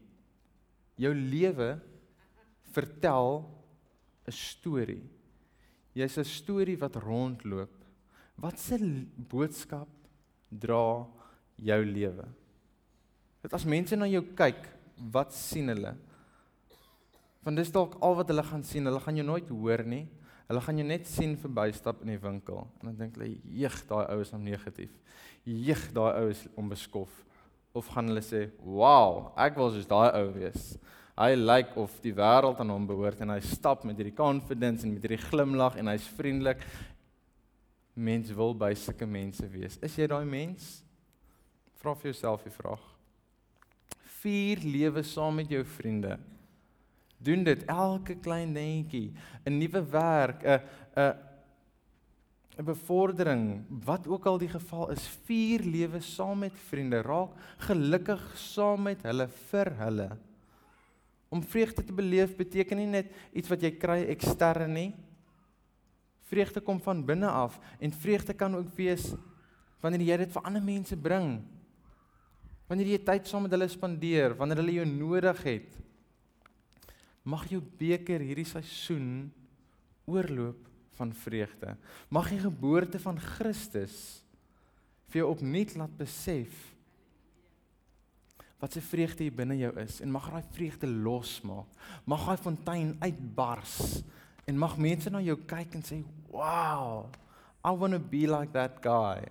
Jou 0.96 1.12
lewe 1.14 1.76
vertel 2.72 3.44
'n 4.26 4.32
storie. 4.32 5.04
Jy's 5.94 6.18
'n 6.18 6.24
storie 6.24 6.78
wat 6.78 6.96
rondloop. 6.96 7.74
Wat 8.36 8.58
se 8.58 8.78
boodskap 9.16 9.88
dra 10.48 11.06
jou 11.56 11.84
lewe? 11.84 12.26
Dit 13.42 13.52
as 13.52 13.64
mense 13.64 13.96
na 13.96 14.06
jou 14.06 14.22
kyk, 14.22 14.68
wat 15.12 15.32
sien 15.32 15.68
hulle? 15.68 15.96
Want 17.42 17.58
dis 17.58 17.72
dalk 17.74 17.96
al 18.00 18.14
wat 18.20 18.30
hulle 18.30 18.44
gaan 18.46 18.62
sien. 18.66 18.86
Hulle 18.86 19.00
gaan 19.02 19.18
jou 19.18 19.26
nooit 19.26 19.48
hoor 19.50 19.82
nie. 19.86 20.06
Hulle 20.52 20.62
gaan 20.62 20.78
jou 20.78 20.86
net 20.86 21.06
sien 21.08 21.34
verbystap 21.40 22.02
in 22.04 22.12
die 22.12 22.20
winkel 22.20 22.64
en 22.66 22.90
dan 22.90 22.96
dink 22.98 23.14
hulle, 23.16 23.38
"Jeg, 23.44 23.72
daai 23.88 24.06
ou 24.12 24.20
is 24.20 24.32
nou 24.32 24.40
negatief. 24.42 24.90
Jeg, 25.44 25.92
daai 25.94 26.20
ou 26.20 26.28
is 26.28 26.46
onbeskof." 26.56 27.24
Of 27.74 27.86
gaan 27.88 28.08
hulle 28.08 28.20
sê, 28.20 28.50
"Wow, 28.58 29.32
ek 29.36 29.56
wil 29.56 29.70
soos 29.70 29.86
daai 29.86 30.12
ou 30.20 30.32
wees." 30.32 30.78
Hy 31.16 31.34
lyk 31.34 31.46
like 31.46 31.76
of 31.76 32.00
die 32.00 32.12
wêreld 32.12 32.60
aan 32.60 32.70
hom 32.70 32.86
behoort 32.86 33.20
en 33.20 33.30
hy 33.30 33.40
stap 33.40 33.84
met 33.84 33.96
hierdie 33.96 34.16
confidence 34.16 34.84
en 34.84 34.94
met 34.94 35.02
hierdie 35.02 35.26
glimlag 35.30 35.76
en 35.76 35.86
hy's 35.86 36.06
vriendelik. 36.06 36.58
Mens 37.94 38.30
wil 38.30 38.54
by 38.54 38.74
sulke 38.74 39.06
mense 39.06 39.46
wees. 39.48 39.78
Is 39.82 39.96
jy 39.96 40.06
daai 40.06 40.24
mens? 40.24 40.82
Vra 41.74 41.94
vir 41.94 42.12
jouself 42.12 42.42
die 42.44 42.50
vraag. 42.50 42.80
Vier 44.22 44.58
lewe 44.58 45.02
saam 45.02 45.34
met 45.34 45.48
jou 45.48 45.64
vriende 45.64 46.18
doen 47.22 47.44
dit 47.44 47.64
elke 47.70 48.16
klein 48.20 48.54
dingetjie, 48.54 49.12
'n 49.46 49.58
nuwe 49.58 49.82
werk, 49.90 50.42
'n 50.44 50.60
'n 50.96 51.14
'n 52.58 52.64
bevordering, 52.64 53.64
wat 53.84 54.06
ook 54.06 54.26
al 54.26 54.38
die 54.38 54.50
geval 54.52 54.90
is, 54.90 55.06
vier 55.24 55.60
lewe 55.64 56.00
saam 56.00 56.38
met 56.44 56.52
vriende, 56.68 57.00
raak 57.02 57.32
gelukkig 57.64 58.20
saam 58.36 58.82
met 58.82 59.02
hulle 59.02 59.28
vir 59.50 59.72
hulle. 59.80 60.08
Om 61.32 61.42
vreugde 61.42 61.84
te 61.84 61.92
beleef 61.96 62.36
beteken 62.36 62.76
nie 62.76 62.86
net 62.86 63.08
iets 63.32 63.48
wat 63.48 63.62
jy 63.64 63.70
kry 63.80 64.02
ekstern 64.12 64.74
nie. 64.76 64.90
Vreugde 66.28 66.60
kom 66.60 66.80
van 66.80 67.00
binne 67.08 67.30
af 67.30 67.56
en 67.80 67.92
vreugde 67.92 68.36
kan 68.36 68.54
ook 68.56 68.68
wees 68.76 69.14
wanneer 69.80 70.04
jy 70.06 70.16
dit 70.22 70.32
vir 70.32 70.44
ander 70.46 70.62
mense 70.62 70.96
bring. 70.96 71.40
Wanneer 72.68 72.92
jy 72.92 72.98
tyd 73.04 73.26
saam 73.26 73.46
met 73.46 73.56
hulle 73.56 73.68
spandeer, 73.68 74.36
wanneer 74.36 74.60
hulle 74.60 74.76
jou 74.76 74.86
nodig 74.86 75.42
het. 75.48 75.80
Mag 77.22 77.46
jou 77.50 77.60
beker 77.78 78.20
hierdie 78.20 78.48
seisoen 78.48 79.30
oorloop 80.10 80.68
van 80.98 81.12
vreugde. 81.14 81.76
Mag 82.08 82.28
die 82.32 82.40
geboorte 82.42 82.98
van 83.02 83.20
Christus 83.20 83.96
vir 85.12 85.22
jou 85.22 85.32
opnuut 85.34 85.74
laat 85.76 85.96
besef 85.98 86.52
wat 88.62 88.76
se 88.76 88.80
vreugde 88.84 89.24
hier 89.26 89.34
binne 89.34 89.56
jou 89.58 89.72
is 89.82 89.98
en 90.04 90.12
mag 90.14 90.28
daai 90.30 90.44
vreugde 90.54 90.86
losmaak. 90.86 91.66
Mag 92.06 92.22
daai 92.28 92.38
fontein 92.38 92.92
uitbars 93.02 94.02
en 94.46 94.58
mag 94.58 94.76
mense 94.78 95.10
na 95.10 95.22
jou 95.22 95.36
kyk 95.50 95.74
en 95.74 95.82
sê, 95.82 96.02
"Wow, 96.30 97.10
I 97.64 97.74
want 97.74 97.94
to 97.94 97.98
be 97.98 98.26
like 98.26 98.52
that 98.52 98.78
guy." 98.80 99.26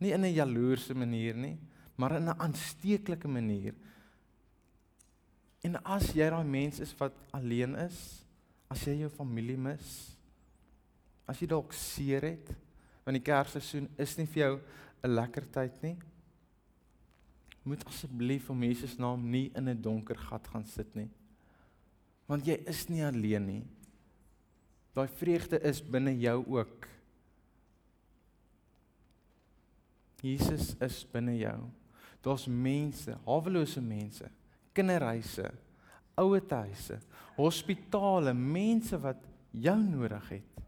Nie 0.00 0.12
in 0.12 0.24
'n 0.24 0.34
jaloerse 0.34 0.94
manier 0.94 1.34
nie, 1.34 1.58
maar 1.96 2.16
in 2.16 2.28
'n 2.28 2.40
aansteeklike 2.40 3.28
manier 3.28 3.74
En 5.60 5.76
as 5.84 6.12
jy 6.16 6.28
daai 6.32 6.46
mens 6.46 6.80
is 6.80 6.92
wat 6.96 7.16
alleen 7.36 7.76
is, 7.82 7.98
as 8.72 8.84
jy 8.86 9.02
jou 9.02 9.10
familie 9.12 9.58
mis, 9.60 9.88
as 11.28 11.40
jy 11.40 11.48
dalk 11.50 11.74
seer 11.76 12.24
het, 12.30 12.52
want 13.04 13.18
die 13.18 13.24
Kersseisoen 13.24 13.88
is 14.00 14.16
nie 14.16 14.26
vir 14.26 14.42
jou 14.42 14.54
'n 15.04 15.14
lekker 15.14 15.44
tyd 15.52 15.82
nie, 15.82 15.96
moet 17.62 17.84
asseblief 17.86 18.48
om 18.50 18.62
Jesus 18.62 18.96
naam 18.98 19.30
nie 19.30 19.50
in 19.54 19.68
'n 19.68 19.82
donker 19.82 20.16
gat 20.16 20.46
gaan 20.48 20.64
sit 20.64 20.94
nie. 20.94 21.10
Want 22.26 22.46
jy 22.46 22.56
is 22.66 22.88
nie 22.88 23.04
alleen 23.04 23.46
nie. 23.46 23.64
Daai 24.94 25.08
vreugde 25.08 25.60
is 25.60 25.82
binne 25.82 26.18
jou 26.18 26.44
ook. 26.46 26.88
Jesus 30.22 30.74
is 30.80 31.04
binne 31.04 31.38
jou. 31.38 31.70
Daar's 32.22 32.46
mense, 32.46 33.18
hawelose 33.24 33.80
mense 33.80 34.30
kinderhuise, 34.76 35.50
ouetehuise, 36.20 36.98
hospitale, 37.36 38.34
mense 38.34 38.98
wat 39.00 39.20
jou 39.50 39.76
nodig 39.82 40.28
het. 40.36 40.64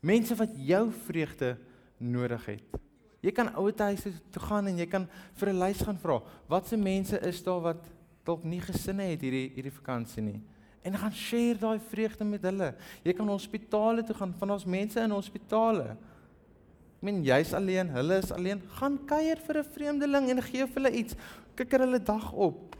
Mense 0.00 0.34
wat 0.34 0.54
jou 0.56 0.84
vreugde 1.06 1.56
nodig 2.00 2.46
het. 2.46 2.78
Jy 3.20 3.32
kan 3.36 3.52
ouetehuise 3.52 4.14
toe 4.32 4.42
gaan 4.42 4.70
en 4.70 4.78
jy 4.80 4.86
kan 4.88 5.06
vir 5.36 5.48
'n 5.52 5.60
lys 5.60 5.82
gaan 5.84 5.98
vra. 5.98 6.22
Watse 6.48 6.76
mense 6.76 7.20
is 7.20 7.42
daar 7.42 7.60
wat 7.60 7.84
dalk 8.24 8.44
nie 8.44 8.60
gesinne 8.60 9.02
het 9.02 9.20
hierdie 9.20 9.52
hierdie 9.54 9.72
vakansie 9.72 10.22
nie? 10.22 10.40
En 10.82 10.96
gaan 10.96 11.12
share 11.12 11.58
daai 11.58 11.78
vreugde 11.78 12.24
met 12.24 12.42
hulle. 12.42 12.74
Jy 13.04 13.12
kan 13.12 13.28
hospitale 13.28 14.02
toe 14.02 14.16
gaan, 14.16 14.34
van 14.38 14.50
ons 14.50 14.64
mense 14.64 15.00
in 15.00 15.10
hospitale. 15.10 15.96
Ek 16.96 17.02
meen 17.02 17.22
jy's 17.24 17.52
alleen, 17.52 17.88
hulle 17.88 18.18
is 18.18 18.32
alleen. 18.32 18.62
Gaan 18.80 18.98
kuier 19.06 19.36
vir 19.36 19.58
'n 19.58 19.64
vreemdeling 19.64 20.30
en 20.30 20.42
gee 20.42 20.66
vir 20.66 20.82
hulle 20.82 20.96
iets. 20.96 21.16
Kikker 21.54 21.80
hulle 21.80 21.98
dag 21.98 22.32
op. 22.32 22.76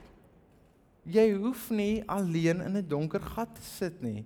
Jy 1.11 1.33
hoef 1.43 1.71
nie 1.75 2.03
alleen 2.07 2.61
in 2.63 2.77
'n 2.77 2.89
donker 2.89 3.21
gat 3.21 3.55
te 3.55 3.63
sit 3.63 4.03
nie. 4.03 4.25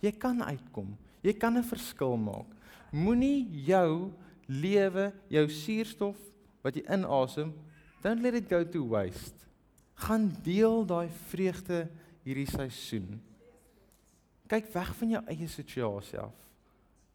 Jy 0.00 0.12
kan 0.12 0.42
uitkom. 0.42 0.96
Jy 1.22 1.32
kan 1.32 1.56
'n 1.56 1.64
verskil 1.64 2.16
maak. 2.16 2.46
Moenie 2.92 3.48
jou 3.64 4.12
lewe, 4.46 5.12
jou 5.28 5.48
suurstof 5.48 6.16
wat 6.62 6.74
jy 6.74 6.84
inasem, 6.88 7.52
don't 8.02 8.22
let 8.22 8.34
it 8.34 8.48
go 8.48 8.64
to 8.64 8.88
waste. 8.88 9.46
Gaan 9.94 10.36
deel 10.42 10.84
daai 10.86 11.08
vreugde 11.08 11.88
hierdie 12.24 12.46
seisoen. 12.46 13.22
Kyk 14.48 14.72
weg 14.72 14.94
van 14.96 15.08
jou 15.08 15.22
eie 15.26 15.48
situasie 15.48 16.18
af 16.18 16.34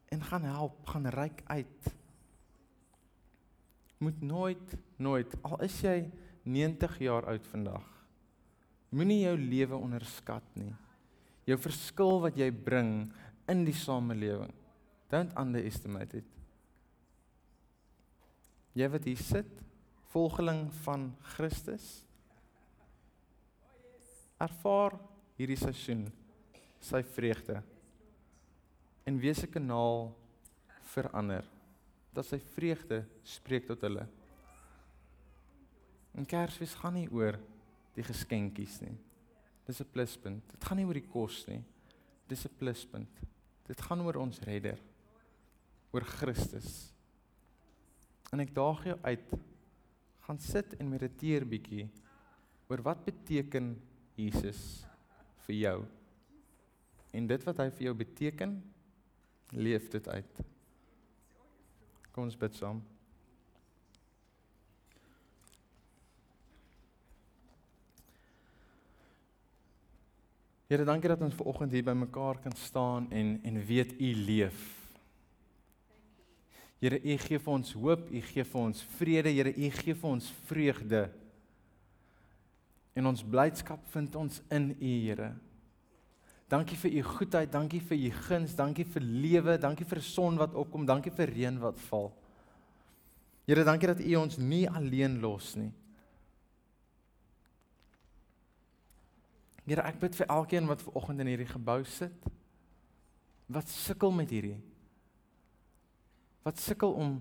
en 0.10 0.24
gaan 0.24 0.44
help, 0.44 0.86
gaan 0.88 1.08
reik 1.08 1.44
uit. 1.46 1.96
Moet 3.98 4.22
nooit 4.22 4.78
nooit 4.98 5.36
al 5.42 5.62
is 5.62 5.82
jy 5.82 6.12
90 6.44 7.00
jaar 7.00 7.26
oud 7.26 7.46
vandag 7.46 7.97
Moenie 8.90 9.24
jou 9.26 9.36
lewe 9.38 9.76
onderskat 9.76 10.44
nie. 10.56 10.74
jou 11.48 11.56
verskil 11.64 12.18
wat 12.20 12.36
jy 12.36 12.50
bring 12.52 13.08
in 13.48 13.64
die 13.64 13.76
samelewing. 13.76 14.52
Don't 15.08 15.32
underestimate 15.40 16.20
it. 16.20 16.28
Jy 18.76 18.90
wat 18.92 19.08
hier 19.08 19.22
sit, 19.22 19.50
volgeling 20.12 20.68
van 20.84 21.08
Christus. 21.34 21.86
Ervaar 24.44 24.98
hierdie 25.40 25.58
seisoen 25.58 26.06
sy 26.84 27.02
vreugde. 27.16 27.62
En 29.08 29.18
wees 29.24 29.42
'n 29.44 29.52
kanaal 29.52 30.12
vir 30.94 31.10
ander 31.14 31.46
dat 32.14 32.26
sy 32.26 32.40
vreugde 32.40 33.06
spreek 33.24 33.68
tot 33.68 33.82
hulle. 33.82 34.08
En 36.14 36.26
Kersfees 36.26 36.76
gaan 36.76 36.94
nie 36.94 37.10
oor 37.10 37.40
die 37.98 38.06
geskenkies 38.06 38.80
nie. 38.82 38.96
Dis 39.68 39.82
'n 39.82 39.92
pluspunt. 39.92 40.44
Dit 40.52 40.64
gaan 40.64 40.78
nie 40.78 40.86
oor 40.86 40.94
die 40.94 41.10
kos 41.12 41.46
nie. 41.48 41.64
Dis 42.28 42.46
'n 42.46 42.56
pluspunt. 42.58 43.10
Dit 43.68 43.82
gaan 43.82 44.02
oor 44.02 44.16
ons 44.16 44.40
redder. 44.40 44.80
Oor 45.92 46.04
Christus. 46.04 46.94
En 48.32 48.40
ek 48.40 48.54
daag 48.54 48.84
jou 48.84 48.98
uit 49.02 49.34
gaan 50.20 50.40
sit 50.40 50.76
en 50.80 50.90
mediteer 50.90 51.46
bietjie 51.46 51.90
oor 52.70 52.82
wat 52.82 53.06
beteken 53.06 53.82
Jesus 54.16 54.86
vir 55.46 55.56
jou. 55.56 55.86
En 57.14 57.28
dit 57.28 57.44
wat 57.44 57.58
hy 57.58 57.70
vir 57.70 57.84
jou 57.84 57.94
beteken, 57.94 58.64
leef 59.52 59.90
dit 59.90 60.08
uit. 60.08 60.42
Kom 62.12 62.24
ons 62.24 62.36
bid 62.36 62.56
saam. 62.56 62.82
Here, 70.68 70.84
dankie 70.84 71.08
dat 71.08 71.22
ons 71.24 71.36
ver 71.36 71.48
oggend 71.48 71.72
hier 71.72 71.86
bymekaar 71.88 72.42
kan 72.44 72.56
staan 72.60 73.06
en 73.16 73.38
en 73.44 73.60
weet 73.66 73.94
U 74.04 74.10
leef. 74.28 74.66
Here, 76.84 77.00
U 77.00 77.16
gee 77.24 77.40
vir 77.40 77.54
ons 77.54 77.72
hoop, 77.74 78.10
U 78.12 78.22
gee 78.22 78.44
vir 78.44 78.60
ons 78.62 78.82
vrede, 78.98 79.32
Here, 79.32 79.54
U 79.56 79.70
gee 79.78 79.96
vir 79.96 80.10
ons 80.10 80.28
vreugde. 80.50 81.06
En 83.00 83.08
ons 83.08 83.24
blydskap 83.24 83.88
vind 83.94 84.20
ons 84.20 84.42
in 84.52 84.70
U, 84.76 84.92
Here. 85.08 85.32
Dankie 86.52 86.78
vir 86.84 87.00
U 87.00 87.08
goedheid, 87.16 87.52
dankie 87.52 87.82
vir 87.88 88.04
U 88.04 88.12
guns, 88.28 88.60
dankie 88.60 88.86
vir 88.92 89.08
lewe, 89.08 89.58
dankie 89.64 89.88
vir 89.88 90.04
son 90.04 90.36
wat 90.40 90.52
opkom, 90.52 90.84
dankie 90.88 91.16
vir 91.16 91.32
reën 91.32 91.64
wat 91.64 91.80
val. 91.88 92.12
Here, 93.48 93.64
dankie 93.64 93.96
dat 93.96 94.04
U 94.04 94.16
ons 94.20 94.36
nie 94.36 94.66
alleen 94.68 95.22
los 95.24 95.56
nie. 95.56 95.72
Here, 99.68 99.84
ek 99.84 100.00
bid 100.00 100.16
vir 100.16 100.30
elkeen 100.32 100.68
wat 100.70 100.80
ver 100.80 100.96
oggend 100.96 101.20
in 101.20 101.28
hierdie 101.28 101.50
gebou 101.50 101.82
sit 101.92 102.28
wat 103.52 103.68
sukkel 103.72 104.12
met 104.16 104.32
hierdie 104.32 104.58
wat 106.48 106.60
sukkel 106.64 106.96
om 106.96 107.18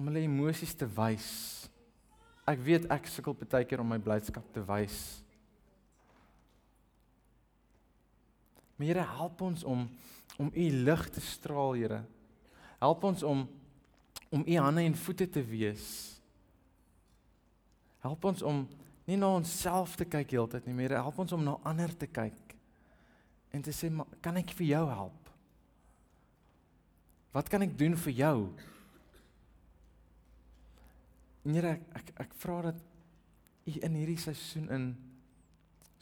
om 0.00 0.08
hulle 0.08 0.22
emosies 0.24 0.72
te 0.74 0.86
wys. 0.96 1.28
Ek 2.48 2.58
weet 2.64 2.88
ek 2.90 3.04
sukkel 3.12 3.36
baie 3.36 3.66
keer 3.68 3.82
om 3.84 3.90
my 3.92 4.00
blydskap 4.02 4.46
te 4.54 4.62
wys. 4.66 4.96
Maar 8.74 8.88
Here, 8.88 9.04
help 9.20 9.44
ons 9.44 9.64
om 9.68 9.84
om 10.40 10.48
u 10.48 10.64
lig 10.88 11.02
te 11.12 11.20
straal, 11.20 11.76
Here. 11.76 12.00
Help 12.80 13.04
ons 13.04 13.22
om 13.22 13.44
om 14.32 14.42
u 14.48 14.56
hande 14.56 14.80
en 14.88 14.96
voete 14.96 15.28
te 15.28 15.42
wees. 15.44 15.86
Help 18.00 18.24
ons 18.24 18.42
om 18.42 18.64
nie 19.06 19.18
na 19.18 19.32
onsself 19.34 19.96
te 19.98 20.06
kyk 20.06 20.30
heeltyd 20.30 20.66
nie, 20.66 20.76
maar 20.76 20.98
help 21.00 21.18
ons 21.18 21.32
om 21.32 21.42
na 21.44 21.56
ander 21.68 21.90
te 21.96 22.06
kyk 22.06 22.56
en 23.52 23.62
te 23.62 23.70
sê, 23.70 23.90
"Kan 24.20 24.36
ek 24.36 24.50
vir 24.50 24.66
jou 24.66 24.88
help?" 24.88 25.22
Wat 27.32 27.48
kan 27.48 27.62
ek 27.62 27.78
doen 27.78 27.96
vir 27.96 28.12
jou? 28.12 28.36
Here, 31.48 31.70
ek 31.70 31.80
ek, 31.96 32.10
ek 32.26 32.34
vra 32.34 32.62
dat 32.68 32.82
U 33.62 33.72
in 33.86 33.94
hierdie 33.94 34.18
seisoen 34.18 34.68
in 34.74 34.96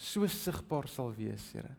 so 0.00 0.26
sigbaar 0.26 0.88
sal 0.88 1.12
wees, 1.12 1.52
Here. 1.52 1.76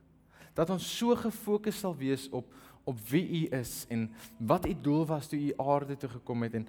Dat 0.55 0.69
ons 0.69 0.85
so 0.85 1.15
gefokus 1.15 1.79
sal 1.79 1.95
wees 1.97 2.29
op 2.31 2.47
op 2.89 2.97
wie 3.11 3.21
U 3.21 3.41
is 3.53 3.85
en 3.93 4.07
wat 4.39 4.65
U 4.65 4.73
doel 4.73 5.03
was 5.05 5.27
toe 5.29 5.37
U 5.37 5.51
aarde 5.61 5.97
toe 6.01 6.09
gekom 6.09 6.41
het 6.47 6.55
en 6.57 6.67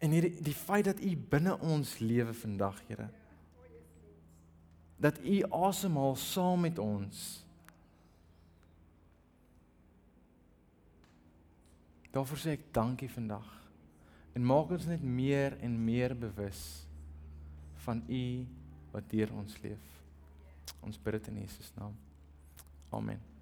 en 0.00 0.14
hierdie 0.16 0.32
die 0.40 0.56
feit 0.56 0.86
dat 0.88 1.02
U 1.04 1.10
binne 1.16 1.58
ons 1.60 1.98
lewe 1.98 2.32
vandag, 2.32 2.80
Here. 2.88 3.10
Dat 4.96 5.18
U 5.24 5.42
asemhaal 5.50 6.16
saam 6.16 6.60
met 6.60 6.78
ons. 6.78 7.44
Daarvoor 12.14 12.38
sê 12.38 12.54
ek 12.54 12.70
dankie 12.74 13.10
vandag. 13.10 13.48
En 14.34 14.46
maak 14.46 14.70
ons 14.74 14.86
net 14.86 15.02
meer 15.02 15.58
en 15.62 15.74
meer 15.84 16.14
bewus 16.18 16.86
van 17.86 18.02
U 18.06 18.24
wat 18.94 19.10
deur 19.10 19.34
ons 19.34 19.58
leef. 19.66 19.92
Ons 20.80 20.98
bid 21.02 21.18
dit 21.18 21.30
in 21.34 21.44
Jesus 21.44 21.72
naam. 21.78 21.94
Amen. 22.94 23.33